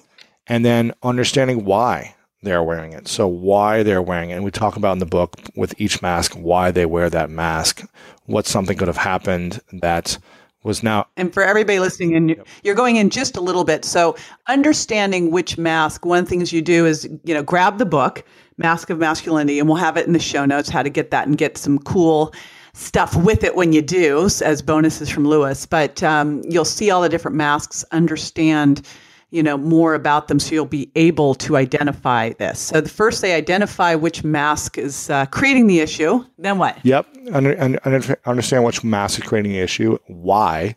And 0.47 0.65
then 0.65 0.91
understanding 1.03 1.65
why 1.65 2.15
they're 2.41 2.63
wearing 2.63 2.93
it. 2.93 3.07
So 3.07 3.27
why 3.27 3.83
they're 3.83 4.01
wearing 4.01 4.29
it. 4.29 4.35
And 4.35 4.45
we 4.45 4.51
talk 4.51 4.75
about 4.75 4.93
in 4.93 4.99
the 4.99 5.05
book 5.05 5.35
with 5.55 5.79
each 5.79 6.01
mask 6.01 6.33
why 6.33 6.71
they 6.71 6.85
wear 6.85 7.09
that 7.09 7.29
mask, 7.29 7.83
what 8.25 8.45
something 8.45 8.77
could 8.77 8.87
have 8.87 8.97
happened 8.97 9.59
that 9.73 10.17
was 10.63 10.83
now 10.83 11.07
and 11.15 11.33
for 11.33 11.41
everybody 11.41 11.79
listening 11.79 12.13
in 12.13 12.43
you're 12.63 12.75
going 12.75 12.97
in 12.97 13.09
just 13.09 13.37
a 13.37 13.41
little 13.41 13.63
bit 13.63 13.85
so 13.85 14.13
understanding 14.47 15.31
which 15.31 15.57
mask 15.57 16.05
one 16.05 16.19
of 16.19 16.25
the 16.25 16.29
things 16.29 16.51
you 16.51 16.61
do 16.61 16.85
is 16.85 17.07
you 17.23 17.33
know 17.33 17.41
grab 17.41 17.77
the 17.77 17.85
book 17.85 18.25
mask 18.57 18.89
of 18.89 18.99
masculinity 18.99 19.57
and 19.57 19.69
we'll 19.69 19.77
have 19.77 19.95
it 19.95 20.05
in 20.05 20.11
the 20.11 20.19
show 20.19 20.45
notes 20.45 20.67
how 20.67 20.83
to 20.83 20.89
get 20.89 21.11
that 21.11 21.25
and 21.25 21.37
get 21.37 21.57
some 21.57 21.79
cool 21.79 22.33
stuff 22.73 23.15
with 23.15 23.43
it 23.45 23.55
when 23.55 23.71
you 23.71 23.81
do 23.81 24.25
as 24.43 24.61
bonuses 24.61 25.09
from 25.09 25.25
lewis 25.25 25.65
but 25.65 26.03
um, 26.03 26.41
you'll 26.49 26.65
see 26.65 26.91
all 26.91 27.01
the 27.01 27.09
different 27.09 27.37
masks 27.37 27.85
understand 27.91 28.85
you 29.31 29.43
know 29.43 29.57
more 29.57 29.93
about 29.93 30.27
them 30.27 30.39
so 30.39 30.53
you'll 30.55 30.65
be 30.65 30.91
able 30.95 31.35
to 31.35 31.55
identify 31.57 32.33
this. 32.33 32.59
So 32.59 32.81
the 32.81 32.89
first 32.89 33.21
they 33.21 33.33
identify 33.33 33.95
which 33.95 34.23
mask 34.23 34.77
is 34.77 35.09
uh, 35.09 35.25
creating 35.27 35.67
the 35.67 35.79
issue 35.79 36.23
then 36.37 36.57
what? 36.57 36.77
Yep. 36.83 37.07
Under, 37.31 37.59
under, 37.61 38.19
understand 38.25 38.63
which 38.63 38.83
mask 38.83 39.19
is 39.19 39.27
creating 39.27 39.51
the 39.51 39.59
issue 39.59 39.97
why 40.07 40.75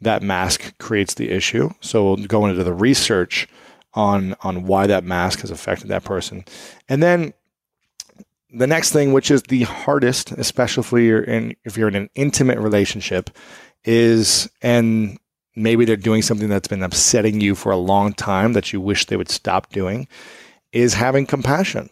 that 0.00 0.22
mask 0.22 0.76
creates 0.78 1.14
the 1.14 1.30
issue. 1.30 1.70
So 1.80 2.04
we'll 2.04 2.26
go 2.26 2.46
into 2.46 2.64
the 2.64 2.72
research 2.72 3.48
on 3.94 4.34
on 4.40 4.64
why 4.64 4.86
that 4.86 5.04
mask 5.04 5.40
has 5.40 5.50
affected 5.50 5.88
that 5.88 6.04
person. 6.04 6.44
And 6.88 7.02
then 7.02 7.32
the 8.52 8.66
next 8.66 8.92
thing 8.92 9.12
which 9.12 9.30
is 9.30 9.42
the 9.44 9.62
hardest 9.62 10.32
especially 10.32 10.82
if 10.82 10.92
you're 10.92 11.22
in 11.22 11.56
if 11.64 11.76
you're 11.76 11.88
in 11.88 11.94
an 11.94 12.10
intimate 12.14 12.58
relationship 12.58 13.30
is 13.84 14.48
and 14.60 15.18
maybe 15.54 15.84
they're 15.84 15.96
doing 15.96 16.22
something 16.22 16.48
that's 16.48 16.68
been 16.68 16.82
upsetting 16.82 17.40
you 17.40 17.54
for 17.54 17.72
a 17.72 17.76
long 17.76 18.12
time 18.12 18.52
that 18.54 18.72
you 18.72 18.80
wish 18.80 19.06
they 19.06 19.16
would 19.16 19.30
stop 19.30 19.70
doing, 19.70 20.08
is 20.72 20.94
having 20.94 21.26
compassion. 21.26 21.90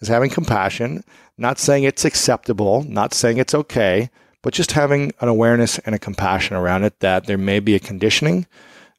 Is 0.00 0.08
having 0.08 0.28
compassion, 0.28 1.04
not 1.38 1.58
saying 1.58 1.84
it's 1.84 2.04
acceptable, 2.04 2.82
not 2.82 3.14
saying 3.14 3.38
it's 3.38 3.54
okay, 3.54 4.10
but 4.42 4.52
just 4.52 4.72
having 4.72 5.12
an 5.20 5.28
awareness 5.28 5.78
and 5.80 5.94
a 5.94 5.98
compassion 5.98 6.54
around 6.54 6.84
it 6.84 7.00
that 7.00 7.26
there 7.26 7.38
may 7.38 7.60
be 7.60 7.74
a 7.74 7.80
conditioning 7.80 8.46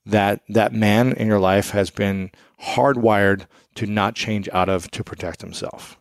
that 0.08 0.41
that 0.50 0.74
man 0.74 1.13
in 1.13 1.28
your 1.28 1.39
life 1.39 1.70
has 1.70 1.89
been 1.89 2.32
hardwired 2.62 3.46
to 3.76 3.86
not 3.86 4.15
change 4.15 4.50
out 4.54 4.70
of 4.70 4.89
to 4.91 5.04
protect 5.04 5.41
himself. 5.41 5.98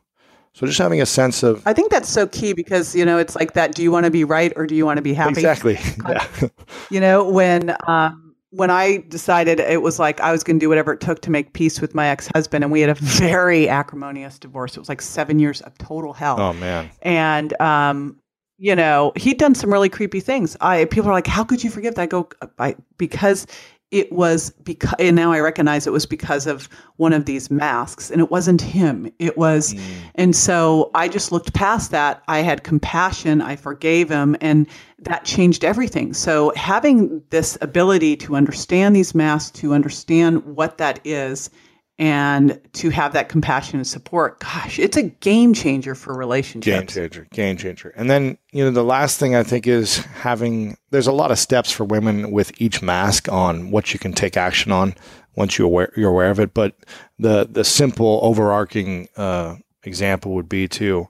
So 0.55 0.66
just 0.66 0.79
having 0.79 1.03
a 1.03 1.07
sense 1.07 1.42
of 1.42 1.62
I 1.66 1.75
think 1.75 1.90
that's 1.90 2.09
so 2.09 2.27
key 2.27 2.55
because 2.55 2.97
you 2.97 3.05
know 3.05 3.19
it's 3.19 3.37
like 3.37 3.53
that 3.53 3.75
do 3.75 3.83
you 3.83 3.92
want 3.92 4.05
to 4.05 4.11
be 4.11 4.25
right 4.25 4.53
or 4.57 4.66
do 4.66 4.75
you 4.75 4.87
want 4.87 4.97
to 4.97 5.03
be 5.03 5.12
happy? 5.12 5.33
Exactly. 5.33 5.79
Yeah. 6.09 6.49
You 6.90 7.01
know 7.01 7.29
when 7.29 7.77
um, 7.87 8.35
when 8.51 8.70
I 8.70 9.05
decided 9.09 9.61
it 9.61 9.83
was 9.83 9.99
like 9.99 10.20
I 10.20 10.33
was 10.33 10.42
going 10.42 10.59
to 10.59 10.64
do 10.64 10.68
whatever 10.68 10.92
it 10.92 11.01
took 11.01 11.20
to 11.22 11.31
make 11.31 11.53
peace 11.53 11.81
with 11.81 11.94
my 11.94 12.09
ex-husband 12.09 12.64
and 12.64 12.72
we 12.72 12.81
had 12.81 12.90
a 12.90 12.94
very 12.94 13.68
acrimonious 13.68 14.38
divorce. 14.38 14.77
It 14.77 14.81
was 14.81 14.88
like 14.88 15.03
7 15.03 15.38
years 15.38 15.61
of 15.62 15.77
total 15.79 16.12
hell. 16.12 16.40
Oh 16.40 16.53
man. 16.53 16.90
And 17.03 17.61
um 17.61 18.18
you 18.59 18.75
know, 18.75 19.12
he'd 19.16 19.37
done 19.38 19.55
some 19.55 19.70
really 19.70 19.90
creepy 19.90 20.20
things. 20.20 20.57
I 20.62 20.87
people 20.87 21.11
are 21.11 21.12
like, 21.12 21.27
"How 21.27 21.44
could 21.44 21.62
you 21.62 21.68
forgive 21.68 21.94
that?" 21.96 22.03
I 22.03 22.07
go, 22.07 22.29
I, 22.59 22.75
because 22.96 23.46
it 23.92 24.11
was 24.12 24.51
because 24.64 24.94
and 24.99 25.14
now 25.14 25.33
i 25.33 25.38
recognize 25.38 25.87
it 25.87 25.92
was 25.92 26.07
because 26.07 26.46
of 26.46 26.68
one 26.96 27.12
of 27.12 27.25
these 27.25 27.51
masks 27.51 28.11
and 28.11 28.20
it 28.20 28.31
wasn't 28.31 28.61
him 28.61 29.11
it 29.18 29.38
was 29.38 29.75
mm. 29.75 29.81
and 30.16 30.35
so 30.35 30.90
i 30.94 31.07
just 31.07 31.31
looked 31.31 31.53
past 31.55 31.92
that 31.92 32.22
i 32.27 32.40
had 32.40 32.64
compassion 32.64 33.40
i 33.40 33.55
forgave 33.55 34.09
him 34.09 34.37
and 34.40 34.66
that 34.99 35.25
changed 35.25 35.64
everything 35.64 36.12
so 36.12 36.53
having 36.57 37.22
this 37.31 37.57
ability 37.61 38.16
to 38.16 38.35
understand 38.35 38.96
these 38.96 39.14
masks 39.14 39.51
to 39.59 39.72
understand 39.72 40.44
what 40.44 40.79
that 40.79 40.99
is 41.05 41.49
and 41.98 42.61
to 42.74 42.90
have 42.90 43.14
that 43.14 43.28
compassion 43.28 43.78
and 43.78 43.87
support 43.87 44.38
gosh 44.40 44.78
it's 44.78 44.96
a 44.96 45.02
game 45.04 45.54
changer 45.54 45.94
for 45.94 46.14
relationships. 46.14 46.94
Game 46.94 47.09
changer 47.09 47.26
game 47.32 47.56
changer. 47.56 47.88
And 47.96 48.11
then 48.11 48.37
you 48.52 48.64
know 48.64 48.70
the 48.70 48.85
last 48.85 49.18
thing 49.18 49.35
i 49.35 49.42
think 49.42 49.66
is 49.66 49.98
having 49.98 50.76
there's 50.90 51.06
a 51.06 51.12
lot 51.12 51.30
of 51.30 51.38
steps 51.38 51.70
for 51.70 51.85
women 51.85 52.30
with 52.30 52.52
each 52.61 52.82
mask 52.82 53.30
on 53.30 53.70
what 53.70 53.92
you 53.92 53.98
can 53.98 54.12
take 54.12 54.37
action 54.37 54.72
on 54.72 54.94
once 55.37 55.59
you're 55.59 55.66
aware, 55.66 55.92
you're 55.96 56.11
aware 56.11 56.30
of 56.30 56.40
it. 56.40 56.54
But 56.54 56.74
the 57.18 57.46
the 57.48 57.64
simple 57.64 58.18
overarching 58.22 59.09
uh, 59.16 59.56
example 59.85 60.32
would 60.35 60.48
be 60.48 60.66
to 60.68 61.09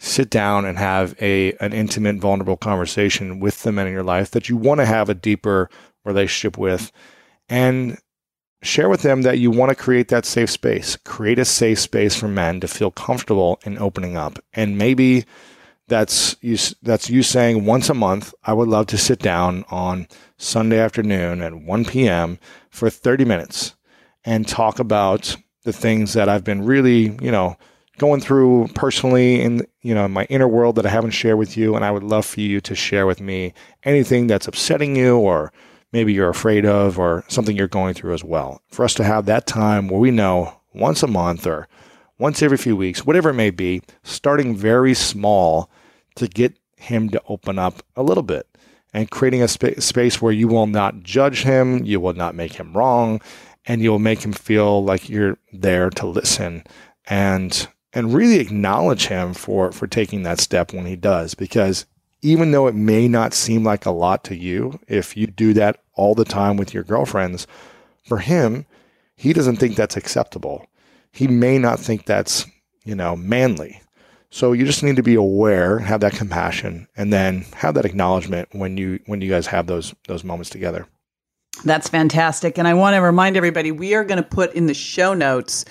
sit 0.00 0.30
down 0.30 0.64
and 0.64 0.76
have 0.78 1.14
a 1.20 1.52
an 1.54 1.72
intimate 1.72 2.16
vulnerable 2.16 2.56
conversation 2.56 3.40
with 3.40 3.62
the 3.62 3.72
men 3.72 3.86
in 3.86 3.92
your 3.92 4.02
life 4.02 4.32
that 4.32 4.48
you 4.48 4.56
want 4.56 4.80
to 4.80 4.86
have 4.86 5.08
a 5.08 5.14
deeper 5.14 5.70
relationship 6.04 6.58
with. 6.58 6.92
And 7.48 7.98
share 8.62 8.88
with 8.88 9.02
them 9.02 9.22
that 9.22 9.38
you 9.38 9.50
want 9.50 9.70
to 9.70 9.76
create 9.76 10.08
that 10.08 10.24
safe 10.24 10.50
space. 10.50 10.96
Create 10.96 11.38
a 11.38 11.44
safe 11.44 11.78
space 11.78 12.14
for 12.16 12.28
men 12.28 12.60
to 12.60 12.68
feel 12.68 12.90
comfortable 12.90 13.60
in 13.64 13.78
opening 13.78 14.16
up. 14.16 14.38
And 14.52 14.78
maybe 14.78 15.24
that's 15.86 16.36
you 16.40 16.58
that's 16.82 17.08
you 17.08 17.22
saying 17.22 17.64
once 17.64 17.88
a 17.88 17.94
month, 17.94 18.34
I 18.44 18.52
would 18.52 18.68
love 18.68 18.86
to 18.88 18.98
sit 18.98 19.20
down 19.20 19.64
on 19.70 20.06
Sunday 20.36 20.78
afternoon 20.78 21.40
at 21.40 21.54
1 21.54 21.84
p.m. 21.86 22.38
for 22.70 22.90
30 22.90 23.24
minutes 23.24 23.74
and 24.24 24.46
talk 24.46 24.78
about 24.78 25.36
the 25.64 25.72
things 25.72 26.12
that 26.12 26.28
I've 26.28 26.44
been 26.44 26.64
really, 26.64 27.16
you 27.20 27.30
know, 27.30 27.56
going 27.98 28.20
through 28.20 28.68
personally 28.74 29.40
in 29.40 29.66
you 29.82 29.94
know 29.94 30.06
my 30.08 30.24
inner 30.24 30.48
world 30.48 30.76
that 30.76 30.86
I 30.86 30.90
haven't 30.90 31.10
shared 31.10 31.38
with 31.38 31.56
you 31.56 31.74
and 31.74 31.84
I 31.84 31.90
would 31.90 32.04
love 32.04 32.24
for 32.24 32.40
you 32.40 32.60
to 32.62 32.74
share 32.74 33.06
with 33.06 33.20
me 33.20 33.52
anything 33.82 34.26
that's 34.28 34.48
upsetting 34.48 34.96
you 34.96 35.18
or 35.18 35.52
maybe 35.92 36.12
you're 36.12 36.28
afraid 36.28 36.64
of 36.64 36.98
or 36.98 37.24
something 37.28 37.56
you're 37.56 37.68
going 37.68 37.94
through 37.94 38.14
as 38.14 38.24
well. 38.24 38.62
For 38.68 38.84
us 38.84 38.94
to 38.94 39.04
have 39.04 39.26
that 39.26 39.46
time 39.46 39.88
where 39.88 40.00
we 40.00 40.10
know 40.10 40.60
once 40.74 41.02
a 41.02 41.06
month 41.06 41.46
or 41.46 41.68
once 42.18 42.42
every 42.42 42.58
few 42.58 42.76
weeks, 42.76 43.06
whatever 43.06 43.30
it 43.30 43.34
may 43.34 43.50
be, 43.50 43.82
starting 44.02 44.56
very 44.56 44.94
small 44.94 45.70
to 46.16 46.26
get 46.26 46.58
him 46.76 47.08
to 47.10 47.22
open 47.28 47.58
up 47.58 47.82
a 47.96 48.02
little 48.02 48.22
bit 48.22 48.46
and 48.92 49.10
creating 49.10 49.42
a 49.42 49.48
sp- 49.48 49.78
space 49.78 50.20
where 50.20 50.32
you 50.32 50.48
will 50.48 50.66
not 50.66 51.02
judge 51.02 51.42
him, 51.42 51.84
you 51.84 52.00
will 52.00 52.14
not 52.14 52.34
make 52.34 52.54
him 52.54 52.72
wrong, 52.72 53.20
and 53.66 53.82
you'll 53.82 53.98
make 53.98 54.24
him 54.24 54.32
feel 54.32 54.82
like 54.82 55.08
you're 55.08 55.38
there 55.52 55.90
to 55.90 56.06
listen 56.06 56.64
and 57.06 57.68
and 57.92 58.12
really 58.12 58.38
acknowledge 58.38 59.06
him 59.06 59.34
for 59.34 59.72
for 59.72 59.86
taking 59.86 60.22
that 60.22 60.40
step 60.40 60.72
when 60.72 60.86
he 60.86 60.96
does 60.96 61.34
because 61.34 61.86
even 62.22 62.50
though 62.50 62.66
it 62.66 62.74
may 62.74 63.08
not 63.08 63.34
seem 63.34 63.64
like 63.64 63.86
a 63.86 63.90
lot 63.90 64.24
to 64.24 64.36
you, 64.36 64.78
if 64.88 65.16
you 65.16 65.26
do 65.26 65.52
that 65.54 65.80
all 65.94 66.14
the 66.14 66.24
time 66.24 66.56
with 66.56 66.74
your 66.74 66.82
girlfriends, 66.82 67.46
for 68.04 68.18
him, 68.18 68.66
he 69.16 69.32
doesn't 69.32 69.56
think 69.56 69.76
that's 69.76 69.96
acceptable. 69.96 70.66
He 71.12 71.28
may 71.28 71.58
not 71.58 71.78
think 71.78 72.06
that's, 72.06 72.46
you 72.84 72.94
know, 72.94 73.16
manly. 73.16 73.80
So 74.30 74.52
you 74.52 74.66
just 74.66 74.82
need 74.82 74.96
to 74.96 75.02
be 75.02 75.14
aware, 75.14 75.78
have 75.78 76.00
that 76.00 76.12
compassion, 76.12 76.86
and 76.96 77.12
then 77.12 77.46
have 77.54 77.74
that 77.74 77.86
acknowledgement 77.86 78.48
when 78.52 78.76
you 78.76 79.00
when 79.06 79.20
you 79.20 79.30
guys 79.30 79.46
have 79.46 79.66
those 79.66 79.94
those 80.06 80.22
moments 80.22 80.50
together. 80.50 80.86
That's 81.64 81.88
fantastic. 81.88 82.58
And 82.58 82.68
I 82.68 82.74
want 82.74 82.94
to 82.94 83.00
remind 83.00 83.36
everybody 83.36 83.72
we 83.72 83.94
are 83.94 84.04
going 84.04 84.22
to 84.22 84.28
put 84.28 84.52
in 84.54 84.66
the 84.66 84.74
show 84.74 85.14
notes. 85.14 85.64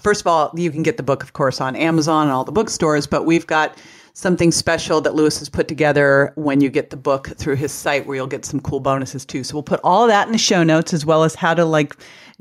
First 0.00 0.22
of 0.22 0.26
all, 0.26 0.50
you 0.56 0.70
can 0.70 0.82
get 0.82 0.96
the 0.96 1.02
book, 1.02 1.22
of 1.22 1.32
course, 1.32 1.60
on 1.60 1.76
Amazon 1.76 2.24
and 2.24 2.32
all 2.32 2.44
the 2.44 2.52
bookstores, 2.52 3.06
but 3.06 3.24
we've 3.24 3.46
got 3.46 3.76
something 4.16 4.50
special 4.50 5.02
that 5.02 5.14
Lewis 5.14 5.38
has 5.40 5.50
put 5.50 5.68
together 5.68 6.32
when 6.36 6.62
you 6.62 6.70
get 6.70 6.88
the 6.88 6.96
book 6.96 7.28
through 7.36 7.54
his 7.54 7.70
site 7.70 8.06
where 8.06 8.16
you'll 8.16 8.26
get 8.26 8.46
some 8.46 8.58
cool 8.60 8.80
bonuses 8.80 9.26
too. 9.26 9.44
So 9.44 9.54
we'll 9.54 9.62
put 9.62 9.78
all 9.84 10.04
of 10.04 10.08
that 10.08 10.26
in 10.26 10.32
the 10.32 10.38
show 10.38 10.62
notes 10.62 10.94
as 10.94 11.04
well 11.04 11.22
as 11.22 11.34
how 11.34 11.52
to 11.52 11.66
like 11.66 11.94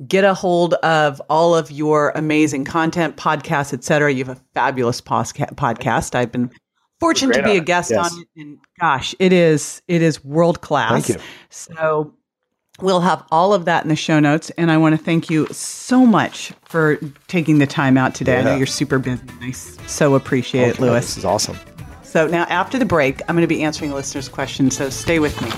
get 0.08 0.24
a 0.24 0.34
hold 0.34 0.76
of 0.76 1.22
all 1.30 1.54
of 1.54 1.70
your 1.70 2.14
amazing 2.16 2.64
content, 2.64 3.18
podcasts, 3.18 3.74
etc. 3.74 4.14
You 4.14 4.24
have 4.24 4.38
a 4.38 4.42
fabulous 4.54 5.02
podcast. 5.02 6.16
I've 6.16 6.32
been 6.32 6.50
fortunate 7.02 7.34
to 7.34 7.44
be 7.44 7.58
a 7.58 7.62
guest 7.62 7.92
yes. 7.92 8.10
on 8.14 8.22
it 8.22 8.42
and 8.42 8.58
gosh, 8.80 9.14
it 9.20 9.34
is 9.34 9.82
it 9.90 10.02
is 10.02 10.24
world 10.24 10.62
class. 10.62 10.92
Thank 10.92 11.10
you. 11.10 11.26
So 11.50 12.14
We'll 12.82 13.00
have 13.02 13.24
all 13.32 13.54
of 13.54 13.66
that 13.66 13.84
in 13.84 13.90
the 13.90 13.96
show 13.96 14.20
notes. 14.20 14.50
And 14.58 14.70
I 14.70 14.78
want 14.78 14.98
to 14.98 15.04
thank 15.04 15.30
you 15.30 15.48
so 15.52 16.06
much 16.06 16.52
for 16.66 16.98
taking 17.28 17.60
the 17.60 17.68
time 17.68 17.98
out 17.98 18.14
today. 18.16 18.40
I 18.40 18.44
know 18.44 18.56
you're 18.58 18.66
super 18.68 19.00
busy. 19.00 19.22
I 19.42 19.50
s- 19.50 19.78
so 19.88 20.16
appreciate 20.16 20.70
it, 20.70 20.80
oh, 20.80 20.84
Lewis. 20.86 21.06
This 21.06 21.18
is 21.20 21.26
awesome. 21.26 21.58
So 22.04 22.28
now 22.28 22.44
after 22.46 22.78
the 22.78 22.86
break, 22.86 23.22
I'm 23.30 23.36
going 23.36 23.48
to 23.48 23.54
be 23.54 23.64
answering 23.64 23.92
listeners' 23.92 24.28
questions. 24.30 24.76
So 24.76 24.90
stay 24.90 25.20
with 25.20 25.42
me. 25.42 25.52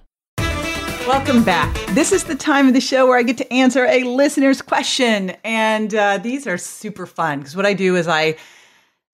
Welcome 1.06 1.44
back. 1.44 1.88
This 1.88 2.14
is 2.14 2.24
the 2.24 2.36
time 2.36 2.70
of 2.70 2.74
the 2.74 2.80
show 2.80 3.08
where 3.08 3.20
I 3.20 3.24
get 3.24 3.38
to 3.40 3.54
answer 3.54 3.86
a 3.88 4.04
listener's 4.04 4.62
question. 4.62 5.32
And 5.44 5.94
uh, 5.94 6.20
these 6.20 6.48
are 6.48 6.58
super 6.58 7.06
fun 7.06 7.40
because 7.40 7.58
what 7.58 7.66
I 7.66 7.74
do 7.74 7.98
is 7.98 8.08
I 8.08 8.38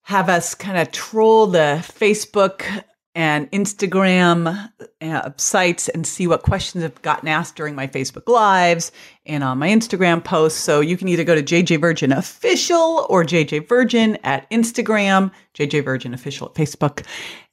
have 0.02 0.28
us 0.28 0.54
kind 0.54 0.78
of 0.78 0.92
troll 0.92 1.48
the 1.48 1.82
Facebook 1.82 2.84
and 3.14 3.50
Instagram 3.52 4.70
uh, 5.00 5.30
sites 5.36 5.88
and 5.88 6.06
see 6.06 6.26
what 6.26 6.42
questions 6.42 6.82
have 6.82 7.00
gotten 7.02 7.28
asked 7.28 7.54
during 7.54 7.74
my 7.74 7.86
Facebook 7.86 8.28
Lives 8.28 8.90
and 9.24 9.44
on 9.44 9.58
my 9.58 9.68
Instagram 9.68 10.22
posts. 10.22 10.58
So 10.58 10.80
you 10.80 10.96
can 10.96 11.08
either 11.08 11.22
go 11.22 11.34
to 11.34 11.42
JJ 11.42 11.80
Virgin 11.80 12.10
Official 12.10 13.06
or 13.08 13.24
JJ 13.24 13.68
Virgin 13.68 14.18
at 14.24 14.50
Instagram, 14.50 15.30
JJ 15.54 15.84
Virgin 15.84 16.12
Official 16.12 16.48
at 16.48 16.54
Facebook, 16.54 17.06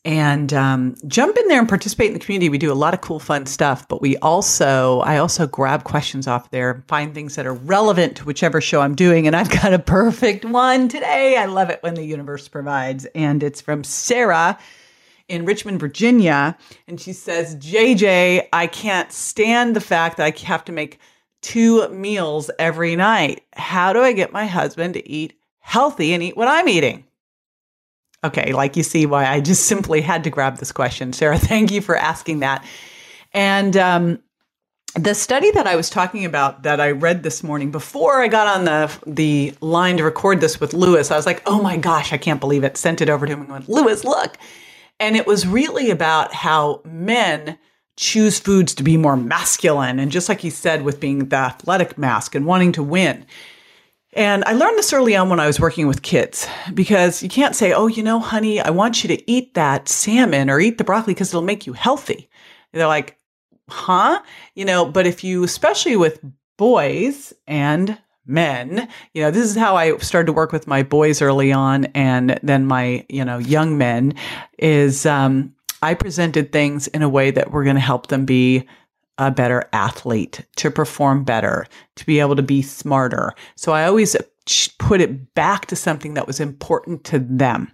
and 0.04 0.52
um, 0.52 0.95
jump 1.06 1.38
in 1.38 1.47
there 1.47 1.60
and 1.60 1.69
participate 1.69 2.08
in 2.08 2.13
the 2.13 2.19
community. 2.19 2.50
We 2.50 2.58
do 2.58 2.71
a 2.71 2.74
lot 2.74 2.95
of 2.95 3.02
cool, 3.02 3.19
fun 3.19 3.45
stuff, 3.45 3.88
but 3.88 4.02
we 4.02 4.17
also, 4.17 5.02
I 5.02 5.17
also 5.17 5.45
grab 5.45 5.84
questions 5.84 6.26
off 6.26 6.50
there, 6.50 6.84
find 6.88 7.13
things 7.13 7.36
that 7.36 7.45
are 7.45 7.54
relevant 7.54 8.17
to 8.17 8.26
whichever 8.26 8.62
show 8.62 8.82
I'm 8.82 8.95
doing. 8.95 9.28
And 9.28 9.36
I've 9.36 9.50
got 9.62 9.74
a 9.74 9.80
perfect 9.80 10.43
one 10.43 10.89
today. 10.89 11.38
I 11.38 11.45
love 11.45 11.69
it 11.69 11.84
when 11.84 11.93
the 11.93 12.04
universe 12.04 12.47
provides. 12.47 13.06
And 13.13 13.43
it's 13.43 13.62
from 13.62 13.84
Sarah 13.84 14.58
in 15.32 15.46
Richmond, 15.46 15.80
Virginia. 15.80 16.58
And 16.88 17.00
she 17.00 17.13
says, 17.13 17.56
JJ, 17.56 18.50
I 18.52 18.67
can't 18.67 19.12
stand 19.12 19.76
the 19.76 19.82
fact 19.82 20.17
that 20.17 20.26
I 20.26 20.46
have 20.46 20.65
to 20.65 20.72
make 20.72 21.00
two 21.41 21.88
meals 21.89 22.52
every 22.60 22.96
night. 22.96 23.44
How 23.54 23.94
do 23.94 24.02
I 24.02 24.12
get 24.12 24.34
my 24.34 24.46
husband 24.46 24.94
to 24.96 25.10
eat 25.10 25.34
healthy 25.60 26.13
and 26.13 26.22
eat 26.22 26.36
what 26.36 26.50
I'm 26.50 26.67
eating? 26.67 27.06
Okay, 28.24 28.54
like 28.54 28.76
you 28.76 28.84
see 28.84 29.06
why 29.06 29.26
I 29.26 29.39
just 29.39 29.65
simply 29.67 30.02
had 30.02 30.26
to 30.26 30.30
grab 30.30 30.58
this 30.58 30.72
question. 30.72 31.13
Sarah, 31.13 31.39
thank 31.39 31.72
you 31.72 31.82
for 31.82 31.96
asking 31.96 32.39
that. 32.39 32.63
And 33.34 33.78
um, 33.78 34.20
the 34.96 35.15
study 35.15 35.50
that 35.52 35.65
I 35.65 35.78
was 35.78 35.89
talking 35.89 36.26
about 36.26 36.63
that 36.63 36.82
I 36.82 36.91
read 36.91 37.24
this 37.24 37.41
morning 37.41 37.72
before 37.72 38.22
I 38.22 38.28
got 38.28 38.48
on 38.48 38.65
the 38.65 38.91
the 39.08 39.54
line 39.62 39.96
to 39.98 40.04
record 40.04 40.41
this 40.41 40.60
with 40.60 40.74
Lewis, 40.74 41.10
I 41.10 41.15
was 41.15 41.26
like, 41.26 41.41
"Oh 41.46 41.62
my 41.62 41.78
gosh, 41.78 42.12
I 42.12 42.17
can't 42.17 42.41
believe 42.41 42.65
it!" 42.65 42.76
Sent 42.76 43.00
it 43.00 43.10
over 43.10 43.26
to 43.26 43.32
him 43.32 43.41
and 43.41 43.50
went, 43.50 43.70
"Lewis, 43.70 44.04
look!" 44.04 44.38
And 45.01 45.17
it 45.17 45.25
was 45.25 45.47
really 45.47 45.89
about 45.89 46.31
how 46.31 46.81
men 46.85 47.57
choose 47.97 48.39
foods 48.39 48.75
to 48.75 48.83
be 48.83 48.97
more 48.97 49.17
masculine, 49.17 49.97
and 49.97 50.11
just 50.11 50.29
like 50.29 50.41
he 50.41 50.51
said, 50.51 50.83
with 50.83 50.99
being 50.99 51.29
the 51.29 51.35
athletic 51.35 51.97
mask 51.97 52.35
and 52.35 52.45
wanting 52.45 52.71
to 52.73 52.83
win. 52.83 53.25
And 54.13 54.43
I 54.45 54.53
learned 54.53 54.77
this 54.77 54.93
early 54.93 55.15
on 55.15 55.27
when 55.27 55.39
I 55.39 55.47
was 55.47 55.59
working 55.59 55.87
with 55.87 56.03
kids 56.03 56.47
because 56.73 57.23
you 57.23 57.29
can't 57.29 57.55
say, 57.55 57.73
oh, 57.73 57.87
you 57.87 58.03
know, 58.03 58.19
honey, 58.19 58.59
I 58.59 58.69
want 58.69 59.03
you 59.03 59.07
to 59.07 59.31
eat 59.31 59.55
that 59.55 59.89
salmon 59.89 60.51
or 60.51 60.59
eat 60.59 60.77
the 60.77 60.83
broccoli 60.83 61.15
because 61.15 61.29
it'll 61.29 61.41
make 61.41 61.65
you 61.65 61.73
healthy. 61.73 62.29
They're 62.71 62.85
like, 62.85 63.17
huh? 63.69 64.21
You 64.53 64.65
know, 64.65 64.85
but 64.85 65.07
if 65.07 65.23
you, 65.23 65.43
especially 65.43 65.95
with 65.95 66.23
boys 66.57 67.33
and 67.47 67.97
men, 68.25 68.88
you 69.13 69.21
know, 69.21 69.31
this 69.31 69.49
is 69.49 69.55
how 69.55 69.75
I 69.75 69.97
started 69.97 70.27
to 70.27 70.34
work 70.34 70.51
with 70.51 70.67
my 70.67 70.84
boys 70.84 71.21
early 71.21 71.51
on 71.51 71.86
and 71.86 72.39
then 72.43 72.65
my, 72.65 73.05
you 73.10 73.25
know, 73.25 73.38
young 73.38 73.77
men 73.77 74.13
is 74.57 75.05
um, 75.05 75.53
I 75.81 75.93
presented 75.93 76.51
things 76.51 76.88
in 76.88 77.01
a 77.01 77.10
way 77.10 77.31
that 77.31 77.51
were 77.51 77.63
going 77.63 77.75
to 77.75 77.81
help 77.81 78.07
them 78.07 78.25
be 78.25 78.67
a 79.17 79.31
better 79.31 79.69
athlete, 79.73 80.45
to 80.55 80.71
perform 80.71 81.23
better, 81.23 81.67
to 81.95 82.05
be 82.05 82.19
able 82.19 82.36
to 82.36 82.41
be 82.41 82.62
smarter. 82.62 83.34
So 83.55 83.71
I 83.71 83.86
always 83.86 84.15
put 84.79 85.01
it 85.01 85.34
back 85.36 85.67
to 85.67 85.75
something 85.75 86.15
that 86.15 86.27
was 86.27 86.39
important 86.39 87.03
to 87.05 87.19
them. 87.19 87.71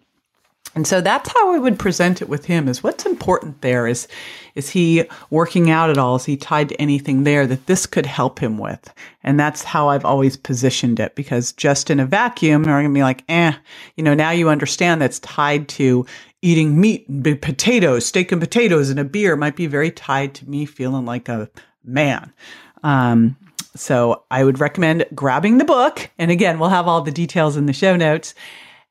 And 0.77 0.85
so 0.85 1.01
that's 1.01 1.33
how 1.33 1.55
I 1.55 1.57
would 1.57 1.79
present 1.79 2.21
it 2.21 2.29
with 2.29 2.45
him 2.45 2.67
is 2.67 2.83
what's 2.83 3.07
important 3.07 3.61
there 3.61 3.87
is 3.87 4.07
is 4.53 4.69
he 4.69 5.05
working 5.31 5.71
out 5.71 5.89
at 5.89 5.97
all? 5.97 6.17
Is 6.17 6.25
he 6.25 6.37
tied 6.37 6.69
to 6.69 6.79
anything 6.79 7.23
there 7.23 7.47
that 7.47 7.65
this 7.65 7.87
could 7.87 8.05
help 8.05 8.37
him 8.37 8.59
with? 8.59 8.93
And 9.23 9.39
that's 9.39 9.63
how 9.63 9.89
I've 9.89 10.05
always 10.05 10.37
positioned 10.37 10.99
it 10.99 11.15
because 11.15 11.51
just 11.51 11.89
in 11.89 11.99
a 11.99 12.05
vacuum, 12.05 12.61
they're 12.61 12.79
gonna 12.79 12.93
be 12.93 13.01
like, 13.01 13.23
eh, 13.27 13.53
you 13.95 14.03
know, 14.03 14.13
now 14.13 14.29
you 14.29 14.49
understand 14.49 15.01
that's 15.01 15.17
tied 15.17 15.67
to 15.69 16.05
eating 16.43 16.79
meat 16.79 17.09
and 17.09 17.41
potatoes, 17.41 18.05
steak 18.05 18.31
and 18.31 18.39
potatoes 18.39 18.91
and 18.91 18.99
a 18.99 19.03
beer 19.03 19.35
might 19.35 19.55
be 19.55 19.65
very 19.65 19.89
tied 19.89 20.35
to 20.35 20.47
me 20.47 20.67
feeling 20.67 21.05
like 21.05 21.27
a 21.27 21.49
man. 21.83 22.31
Um, 22.83 23.35
so 23.75 24.25
I 24.29 24.43
would 24.43 24.59
recommend 24.59 25.07
grabbing 25.15 25.57
the 25.57 25.65
book. 25.65 26.11
And 26.19 26.29
again, 26.29 26.59
we'll 26.59 26.69
have 26.69 26.87
all 26.87 27.01
the 27.01 27.09
details 27.09 27.57
in 27.57 27.65
the 27.65 27.73
show 27.73 27.95
notes 27.95 28.35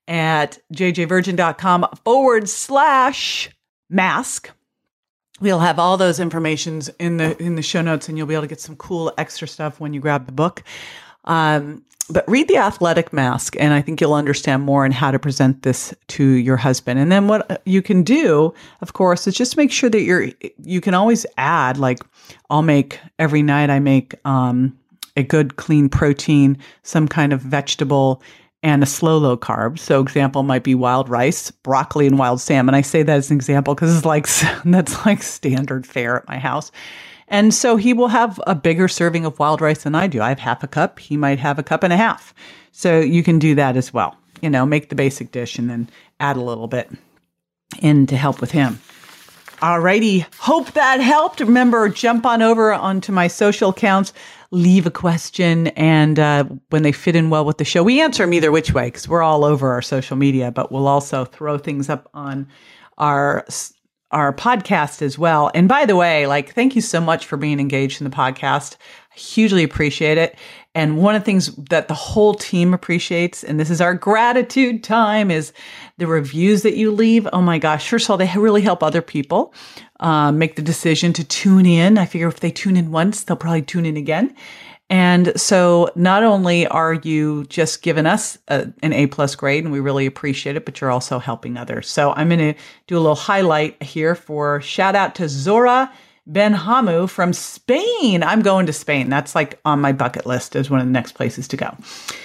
at 0.09 0.59
jjvirgin.com 0.73 1.87
forward 2.05 2.49
slash 2.49 3.51
mask. 3.91 4.51
We'll 5.41 5.61
have 5.61 5.79
all 5.79 5.97
those 5.97 6.19
informations 6.19 6.89
in 6.99 7.19
the 7.19 7.41
in 7.43 7.57
the 7.57 7.63
show 7.63 7.83
notes, 7.83 8.09
and 8.09 8.17
you'll 8.17 8.27
be 8.27 8.35
able 8.35 8.45
to 8.45 8.49
get 8.49 8.61
some 8.61 8.77
cool 8.77 9.13
extra 9.19 9.47
stuff 9.47 9.81
when 9.81 9.93
you 9.93 10.01
grab 10.01 10.27
the 10.27 10.33
book. 10.33 10.63
Um, 11.25 11.85
but 12.09 12.27
read 12.29 12.47
the 12.47 12.57
athletic 12.57 13.13
mask, 13.13 13.57
and 13.59 13.75
I 13.75 13.83
think 13.83 14.01
you'll 14.01 14.15
understand 14.15 14.63
more 14.63 14.85
on 14.85 14.93
how 14.93 15.11
to 15.11 15.19
present 15.19 15.63
this 15.63 15.93
to 16.09 16.25
your 16.25 16.57
husband. 16.57 17.01
And 17.01 17.11
then 17.11 17.27
what 17.27 17.63
you 17.67 17.83
can 17.83 18.03
do, 18.03 18.55
of 18.81 18.93
course, 18.93 19.27
is 19.27 19.35
just 19.35 19.57
make 19.57 19.73
sure 19.73 19.91
that 19.91 20.03
you're. 20.03 20.31
You 20.63 20.81
can 20.81 20.95
always 20.95 21.27
add, 21.37 21.79
like, 21.79 21.99
I'll 22.49 22.63
make 22.63 23.01
every 23.19 23.43
night. 23.43 23.71
I 23.71 23.81
make 23.81 24.15
um, 24.25 24.79
a 25.17 25.23
good 25.23 25.57
clean 25.57 25.89
protein, 25.89 26.57
some 26.83 27.09
kind 27.09 27.33
of 27.33 27.41
vegetable, 27.41 28.23
and 28.67 28.83
a 28.83 28.87
slow 28.87 29.17
low 29.17 29.37
carb. 29.37 29.79
So 29.79 30.01
example 30.01 30.43
might 30.43 30.65
be 30.65 30.75
wild 30.75 31.09
rice, 31.09 31.53
broccoli, 31.53 32.09
and 32.09 32.19
wild 32.19 32.41
salmon. 32.41 32.75
I 32.75 32.81
say 32.81 33.05
that 33.05 33.17
as 33.17 33.31
an 33.31 33.37
example 33.37 33.77
because 33.77 33.97
it's 33.97 34.05
like 34.05 34.27
that's 34.65 35.07
like 35.07 35.23
standard 35.23 35.87
fare 35.87 36.17
at 36.17 36.29
my 36.29 36.39
house. 36.39 36.73
And 37.29 37.55
so 37.55 37.77
he 37.77 37.93
will 37.93 38.09
have 38.09 38.41
a 38.45 38.57
bigger 38.57 38.89
serving 38.89 39.25
of 39.25 39.39
wild 39.39 39.61
rice 39.61 39.85
than 39.85 39.95
I 39.95 40.09
do. 40.09 40.21
I 40.21 40.31
have 40.31 40.41
half 40.41 40.65
a 40.65 40.67
cup. 40.67 40.99
He 40.99 41.17
might 41.17 41.39
have 41.39 41.61
a 41.61 41.63
cup 41.63 41.85
and 41.85 41.93
a 41.93 41.97
half. 41.97 42.35
So 42.73 42.99
you 42.99 43.23
can 43.23 43.39
do 43.39 43.55
that 43.55 43.77
as 43.77 43.95
well. 43.95 44.17
You 44.41 44.51
know, 44.51 44.67
make 44.67 44.89
the 44.89 44.97
basic 44.97 45.31
dish 45.31 45.59
and 45.59 45.71
then 45.71 45.89
add 46.19 46.37
a 46.37 46.43
little 46.43 46.67
bit 46.67 46.91
in 47.81 48.07
to 48.09 48.17
help 48.17 48.41
with 48.41 48.51
him. 48.51 48.81
Alrighty. 49.59 50.27
Hope 50.39 50.73
that 50.73 51.01
helped. 51.01 51.41
Remember, 51.41 51.89
jump 51.89 52.27
on 52.27 52.43
over 52.43 52.75
onto 52.75 53.13
my 53.13 53.29
social 53.29 53.71
accounts, 53.71 54.13
leave 54.51 54.87
a 54.87 54.91
question, 54.91 55.69
and 55.69 56.19
uh, 56.19 56.45
when 56.71 56.83
they 56.83 56.93
fit 56.93 57.17
in 57.17 57.31
well 57.31 57.45
with 57.45 57.59
the 57.59 57.65
show, 57.65 57.83
we 57.83 58.01
answer 58.01 58.23
them 58.23 58.33
either 58.33 58.53
which 58.53 58.73
way 58.73 58.87
because 58.87 59.09
we're 59.09 59.23
all 59.23 59.45
over 59.45 59.73
our 59.73 59.83
social 59.83 60.17
media, 60.17 60.51
but 60.51 60.71
we'll 60.71 60.89
also 60.89 61.25
throw 61.25 61.59
things 61.59 61.89
up 61.89 62.09
on 62.15 62.49
our 62.99 63.45
our 64.13 64.33
podcast 64.33 65.03
as 65.03 65.19
well. 65.19 65.51
And 65.53 65.69
by 65.69 65.85
the 65.85 65.97
way, 65.97 66.27
like, 66.27 66.55
thank 66.55 66.77
you 66.77 66.81
so 66.81 67.01
much 67.01 67.27
for 67.27 67.37
being 67.37 67.59
engaged 67.59 68.01
in 68.01 68.09
the 68.09 68.17
podcast. 68.17 68.77
I 69.15 69.19
hugely 69.19 69.65
appreciate 69.65 70.17
it. 70.17 70.39
And 70.77 70.99
one 70.99 71.15
of 71.15 71.23
the 71.23 71.25
things 71.25 71.57
that 71.71 71.89
the 71.89 71.95
whole 71.95 72.35
team 72.35 72.75
appreciates, 72.75 73.43
and 73.43 73.59
this 73.59 73.71
is 73.71 73.81
our 73.81 73.95
gratitude 73.95 74.85
time, 74.85 75.31
is 75.31 75.55
the 75.97 76.07
reviews 76.07 76.61
that 76.65 76.77
you 76.77 76.91
leave. 76.91 77.27
Oh 77.33 77.41
my 77.41 77.59
gosh. 77.59 77.89
First 77.89 78.05
of 78.05 78.11
all, 78.11 78.19
they 78.19 78.31
really 78.37 78.61
help 78.61 78.83
other 78.83 79.01
people 79.01 79.55
uh, 80.01 80.31
make 80.33 80.57
the 80.57 80.61
decision 80.61 81.15
to 81.15 81.25
tune 81.25 81.65
in. 81.65 81.97
I 81.97 82.05
figure 82.05 82.29
if 82.29 82.41
they 82.41 82.51
tune 82.51 82.77
in 82.77 82.93
once, 82.93 83.25
they'll 83.25 83.39
probably 83.39 83.63
tune 83.63 83.87
in 83.87 83.97
again. 83.97 84.37
And 84.91 85.33
so 85.41 85.91
not 85.97 86.23
only 86.23 86.67
are 86.67 86.93
you 86.93 87.45
just 87.45 87.81
giving 87.81 88.05
us 88.05 88.37
a, 88.49 88.71
an 88.83 88.93
A 88.93 89.07
plus 89.07 89.35
grade, 89.35 89.65
and 89.65 89.73
we 89.73 89.81
really 89.81 90.05
appreciate 90.05 90.57
it, 90.57 90.67
but 90.67 90.83
you're 90.83 90.93
also 90.93 91.19
helping 91.19 91.57
others. 91.57 91.89
So 91.89 92.13
I'm 92.13 92.29
going 92.29 92.53
to 92.53 92.61
do 92.87 92.99
a 92.99 93.01
little 93.01 93.15
highlight 93.15 93.83
here 93.83 94.15
for 94.15 94.61
shout 94.61 94.95
out 94.95 95.15
to 95.15 95.27
Zora 95.27 95.91
Benhamu 96.31 97.09
from 97.09 97.33
Spain. 97.33 98.23
I'm 98.23 98.43
going 98.43 98.67
to 98.67 98.73
Spain. 98.73 99.09
That's 99.09 99.35
like 99.35 99.61
on 99.65 99.81
my 99.81 99.93
bucket 99.93 100.27
list 100.27 100.57
as 100.57 100.69
one 100.69 100.81
of 100.81 100.87
the 100.87 100.93
next 100.93 101.13
places 101.13 101.47
to 101.49 101.57
go. 101.57 101.77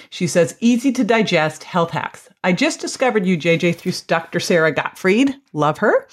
She 0.09 0.27
says, 0.27 0.57
easy 0.59 0.91
to 0.93 1.03
digest 1.03 1.63
health 1.63 1.91
hacks. 1.91 2.29
I 2.43 2.53
just 2.53 2.79
discovered 2.79 3.25
you, 3.25 3.37
JJ, 3.37 3.75
through 3.75 3.93
Dr. 4.07 4.39
Sara 4.39 4.71
Gottfried. 4.71 5.35
Love 5.53 5.77
her. 5.77 6.07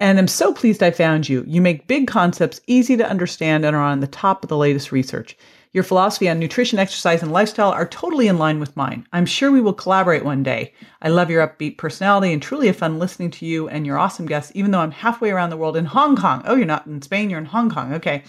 And 0.00 0.18
I'm 0.18 0.28
so 0.28 0.52
pleased 0.52 0.82
I 0.82 0.90
found 0.90 1.28
you. 1.28 1.44
You 1.46 1.60
make 1.60 1.86
big 1.86 2.06
concepts 2.06 2.60
easy 2.66 2.96
to 2.96 3.08
understand 3.08 3.64
and 3.64 3.74
are 3.74 3.82
on 3.82 4.00
the 4.00 4.06
top 4.06 4.42
of 4.42 4.48
the 4.48 4.56
latest 4.56 4.92
research. 4.92 5.36
Your 5.72 5.84
philosophy 5.84 6.28
on 6.28 6.38
nutrition, 6.38 6.78
exercise, 6.78 7.22
and 7.22 7.32
lifestyle 7.32 7.70
are 7.70 7.86
totally 7.86 8.28
in 8.28 8.38
line 8.38 8.58
with 8.58 8.76
mine. 8.76 9.06
I'm 9.12 9.26
sure 9.26 9.50
we 9.50 9.60
will 9.60 9.74
collaborate 9.74 10.24
one 10.24 10.42
day. 10.42 10.72
I 11.02 11.08
love 11.08 11.30
your 11.30 11.46
upbeat 11.46 11.76
personality 11.76 12.32
and 12.32 12.42
truly 12.42 12.68
a 12.68 12.72
fun 12.72 12.98
listening 12.98 13.30
to 13.32 13.46
you 13.46 13.68
and 13.68 13.86
your 13.86 13.98
awesome 13.98 14.26
guests, 14.26 14.52
even 14.54 14.70
though 14.70 14.80
I'm 14.80 14.90
halfway 14.90 15.30
around 15.30 15.50
the 15.50 15.56
world 15.56 15.76
in 15.76 15.84
Hong 15.84 16.16
Kong. 16.16 16.42
Oh, 16.46 16.56
you're 16.56 16.66
not 16.66 16.86
in 16.86 17.02
Spain, 17.02 17.30
you're 17.30 17.38
in 17.38 17.44
Hong 17.46 17.70
Kong. 17.70 17.94
Okay. 17.94 18.24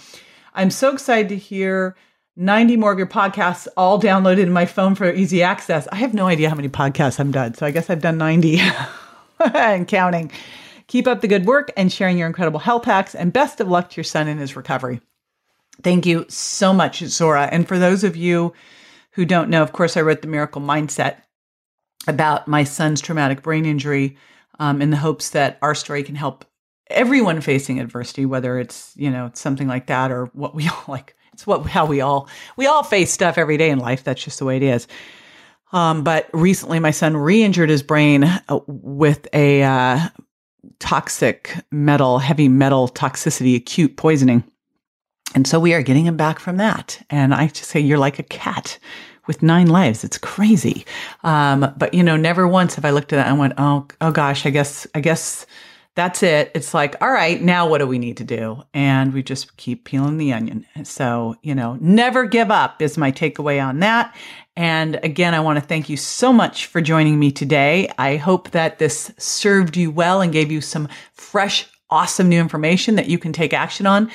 I'm 0.54 0.70
so 0.70 0.92
excited 0.92 1.30
to 1.30 1.38
hear 1.38 1.96
90 2.36 2.78
more 2.78 2.92
of 2.92 2.98
your 2.98 3.08
podcasts 3.08 3.68
all 3.78 4.02
downloaded 4.02 4.40
in 4.40 4.52
my 4.52 4.66
phone 4.66 4.96
for 4.96 5.12
easy 5.12 5.44
access. 5.44 5.88
I 5.92 5.96
have 5.96 6.14
no 6.14 6.28
idea 6.28 6.50
how 6.50 6.56
many 6.56 6.70
podcasts 6.70 7.20
I've 7.20 7.32
done, 7.32 7.54
so 7.54 7.66
I 7.66 7.72
guess 7.72 7.90
I've 7.90 8.02
done 8.02 8.18
90 8.18 8.60
and 9.54 9.88
counting. 9.88 10.32
Keep 10.88 11.08
up 11.08 11.22
the 11.22 11.28
good 11.28 11.46
work 11.46 11.72
and 11.78 11.92
sharing 11.92 12.18
your 12.18 12.28
incredible 12.28 12.60
health 12.60 12.86
hacks, 12.86 13.14
and 13.14 13.32
best 13.32 13.60
of 13.62 13.68
luck 13.68 13.90
to 13.92 13.98
your 13.98 14.04
son 14.04 14.28
in 14.28 14.38
his 14.38 14.56
recovery. 14.56 15.02
Thank 15.84 16.06
you 16.06 16.26
so 16.30 16.74
much, 16.74 17.04
Sara. 17.04 17.48
And 17.52 17.68
for 17.68 17.80
those 17.80 18.04
of 18.04 18.16
you 18.16 18.54
who 19.12 19.26
don't 19.26 19.50
know, 19.50 19.62
of 19.62 19.74
course, 19.74 19.96
I 19.98 20.02
wrote 20.02 20.22
The 20.22 20.28
Miracle 20.28 20.62
Mindset 20.62 21.18
about 22.08 22.48
my 22.48 22.64
son's 22.64 23.02
traumatic 23.02 23.42
brain 23.42 23.66
injury 23.66 24.18
um, 24.60 24.82
in 24.82 24.90
the 24.90 24.98
hopes 24.98 25.32
that 25.32 25.58
our 25.62 25.76
story 25.76 26.04
can 26.04 26.16
help 26.16 26.46
everyone 26.90 27.40
facing 27.42 27.80
adversity, 27.80 28.26
whether 28.26 28.60
it's, 28.60 28.94
you 28.96 29.10
know, 29.10 29.32
something 29.34 29.68
like 29.68 29.88
that 29.88 30.12
or 30.12 30.26
what 30.28 30.56
we 30.56 30.68
all 30.70 30.84
like. 30.88 31.16
It's 31.34 31.48
what, 31.48 31.66
how 31.66 31.86
we 31.86 32.02
all, 32.02 32.28
we 32.58 32.68
all 32.68 32.84
face 32.84 33.12
stuff 33.12 33.38
every 33.38 33.58
day 33.58 33.70
in 33.70 33.80
life. 33.80 34.04
That's 34.04 34.24
just 34.24 34.40
the 34.40 34.46
way 34.46 34.58
it 34.58 34.64
is. 34.64 34.88
Um, 35.72 36.04
but 36.04 36.30
recently 36.34 36.80
my 36.80 36.92
son 36.92 37.16
re-injured 37.16 37.70
his 37.70 37.84
brain 37.84 38.24
uh, 38.24 38.60
with 38.68 39.28
a, 39.34 39.64
uh, 39.64 40.00
toxic 40.80 41.56
metal, 41.72 42.20
heavy 42.20 42.48
metal 42.48 42.88
toxicity, 42.88 43.56
acute 43.56 43.98
poisoning. 43.98 44.44
And 45.36 45.48
so 45.48 45.60
we 45.60 45.74
are 45.74 45.82
getting 45.82 46.06
him 46.06 46.18
back 46.18 46.40
from 46.40 46.58
that. 46.58 47.02
And 47.10 47.34
I 47.34 47.48
just 47.48 47.70
say, 47.70 47.80
you're 47.80 48.00
like 48.00 48.20
a 48.20 48.24
cat 48.24 48.80
with 49.28 49.44
nine 49.44 49.68
lives. 49.68 50.04
It's 50.04 50.18
crazy. 50.18 50.86
Um, 51.24 51.72
but 51.78 51.94
you 51.94 52.02
know, 52.02 52.18
never 52.18 52.48
once 52.48 52.76
have 52.76 52.86
I 52.86 52.90
looked 52.90 53.14
at 53.14 53.18
that 53.18 53.28
and 53.28 53.38
went, 53.38 53.54
oh, 53.58 53.88
oh 54.02 54.12
gosh, 54.12 54.46
I 54.46 54.50
guess, 54.50 54.88
I 54.96 55.02
guess 55.02 55.46
that's 55.96 56.24
it. 56.24 56.52
It's 56.56 56.74
like, 56.74 56.96
all 57.02 57.12
right, 57.12 57.42
now 57.42 57.68
what 57.68 57.80
do 57.80 57.86
we 57.86 58.00
need 58.00 58.18
to 58.18 58.24
do? 58.24 58.64
And 58.74 59.14
we 59.14 59.22
just 59.22 59.56
keep 59.58 59.86
peeling 59.86 60.18
the 60.18 60.34
onion. 60.34 60.66
So, 60.84 61.36
you 61.44 61.54
know, 61.54 61.78
never 61.82 62.26
give 62.26 62.50
up 62.50 62.82
is 62.82 62.98
my 62.98 63.12
takeaway 63.12 63.64
on 63.64 63.82
that. 63.82 64.16
And 64.56 65.00
again, 65.04 65.34
I 65.34 65.42
want 65.42 65.60
to 65.60 65.66
thank 65.66 65.90
you 65.90 65.98
so 65.98 66.34
much 66.34 66.66
for 66.66 66.82
joining 66.82 67.20
me 67.20 67.32
today. 67.32 67.92
I 67.98 68.18
hope 68.18 68.52
that 68.52 68.80
this 68.80 69.12
served 69.18 69.78
you 69.78 69.92
well 69.92 70.22
and 70.22 70.34
gave 70.34 70.52
you 70.52 70.62
some 70.62 70.88
fresh, 71.14 71.68
awesome 71.90 72.30
new 72.30 72.40
information 72.40 72.96
that 72.96 73.10
you 73.10 73.20
can 73.20 73.34
take 73.34 73.54
action 73.54 73.86
on. 73.86 74.10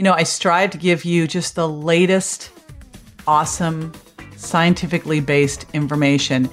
You 0.00 0.04
know, 0.04 0.14
I 0.14 0.22
strive 0.22 0.70
to 0.70 0.78
give 0.78 1.04
you 1.04 1.26
just 1.26 1.56
the 1.56 1.68
latest, 1.68 2.50
awesome, 3.26 3.92
scientifically 4.34 5.20
based 5.20 5.66
information. 5.74 6.48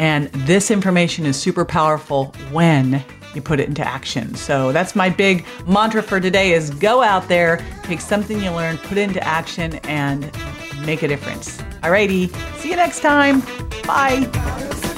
And 0.00 0.26
this 0.32 0.72
information 0.72 1.24
is 1.24 1.40
super 1.40 1.64
powerful 1.64 2.34
when 2.50 3.04
you 3.32 3.42
put 3.42 3.60
it 3.60 3.68
into 3.68 3.86
action. 3.86 4.34
So 4.34 4.72
that's 4.72 4.96
my 4.96 5.08
big 5.08 5.46
mantra 5.68 6.02
for 6.02 6.18
today 6.18 6.52
is 6.52 6.70
go 6.70 7.00
out 7.00 7.28
there, 7.28 7.64
take 7.84 8.00
something 8.00 8.42
you 8.42 8.50
learned, 8.50 8.80
put 8.80 8.98
it 8.98 9.02
into 9.02 9.22
action 9.22 9.74
and 9.84 10.28
make 10.84 11.04
a 11.04 11.06
difference. 11.06 11.58
Alrighty, 11.84 12.34
see 12.58 12.70
you 12.70 12.76
next 12.76 13.02
time. 13.02 13.42
Bye. 13.86 14.88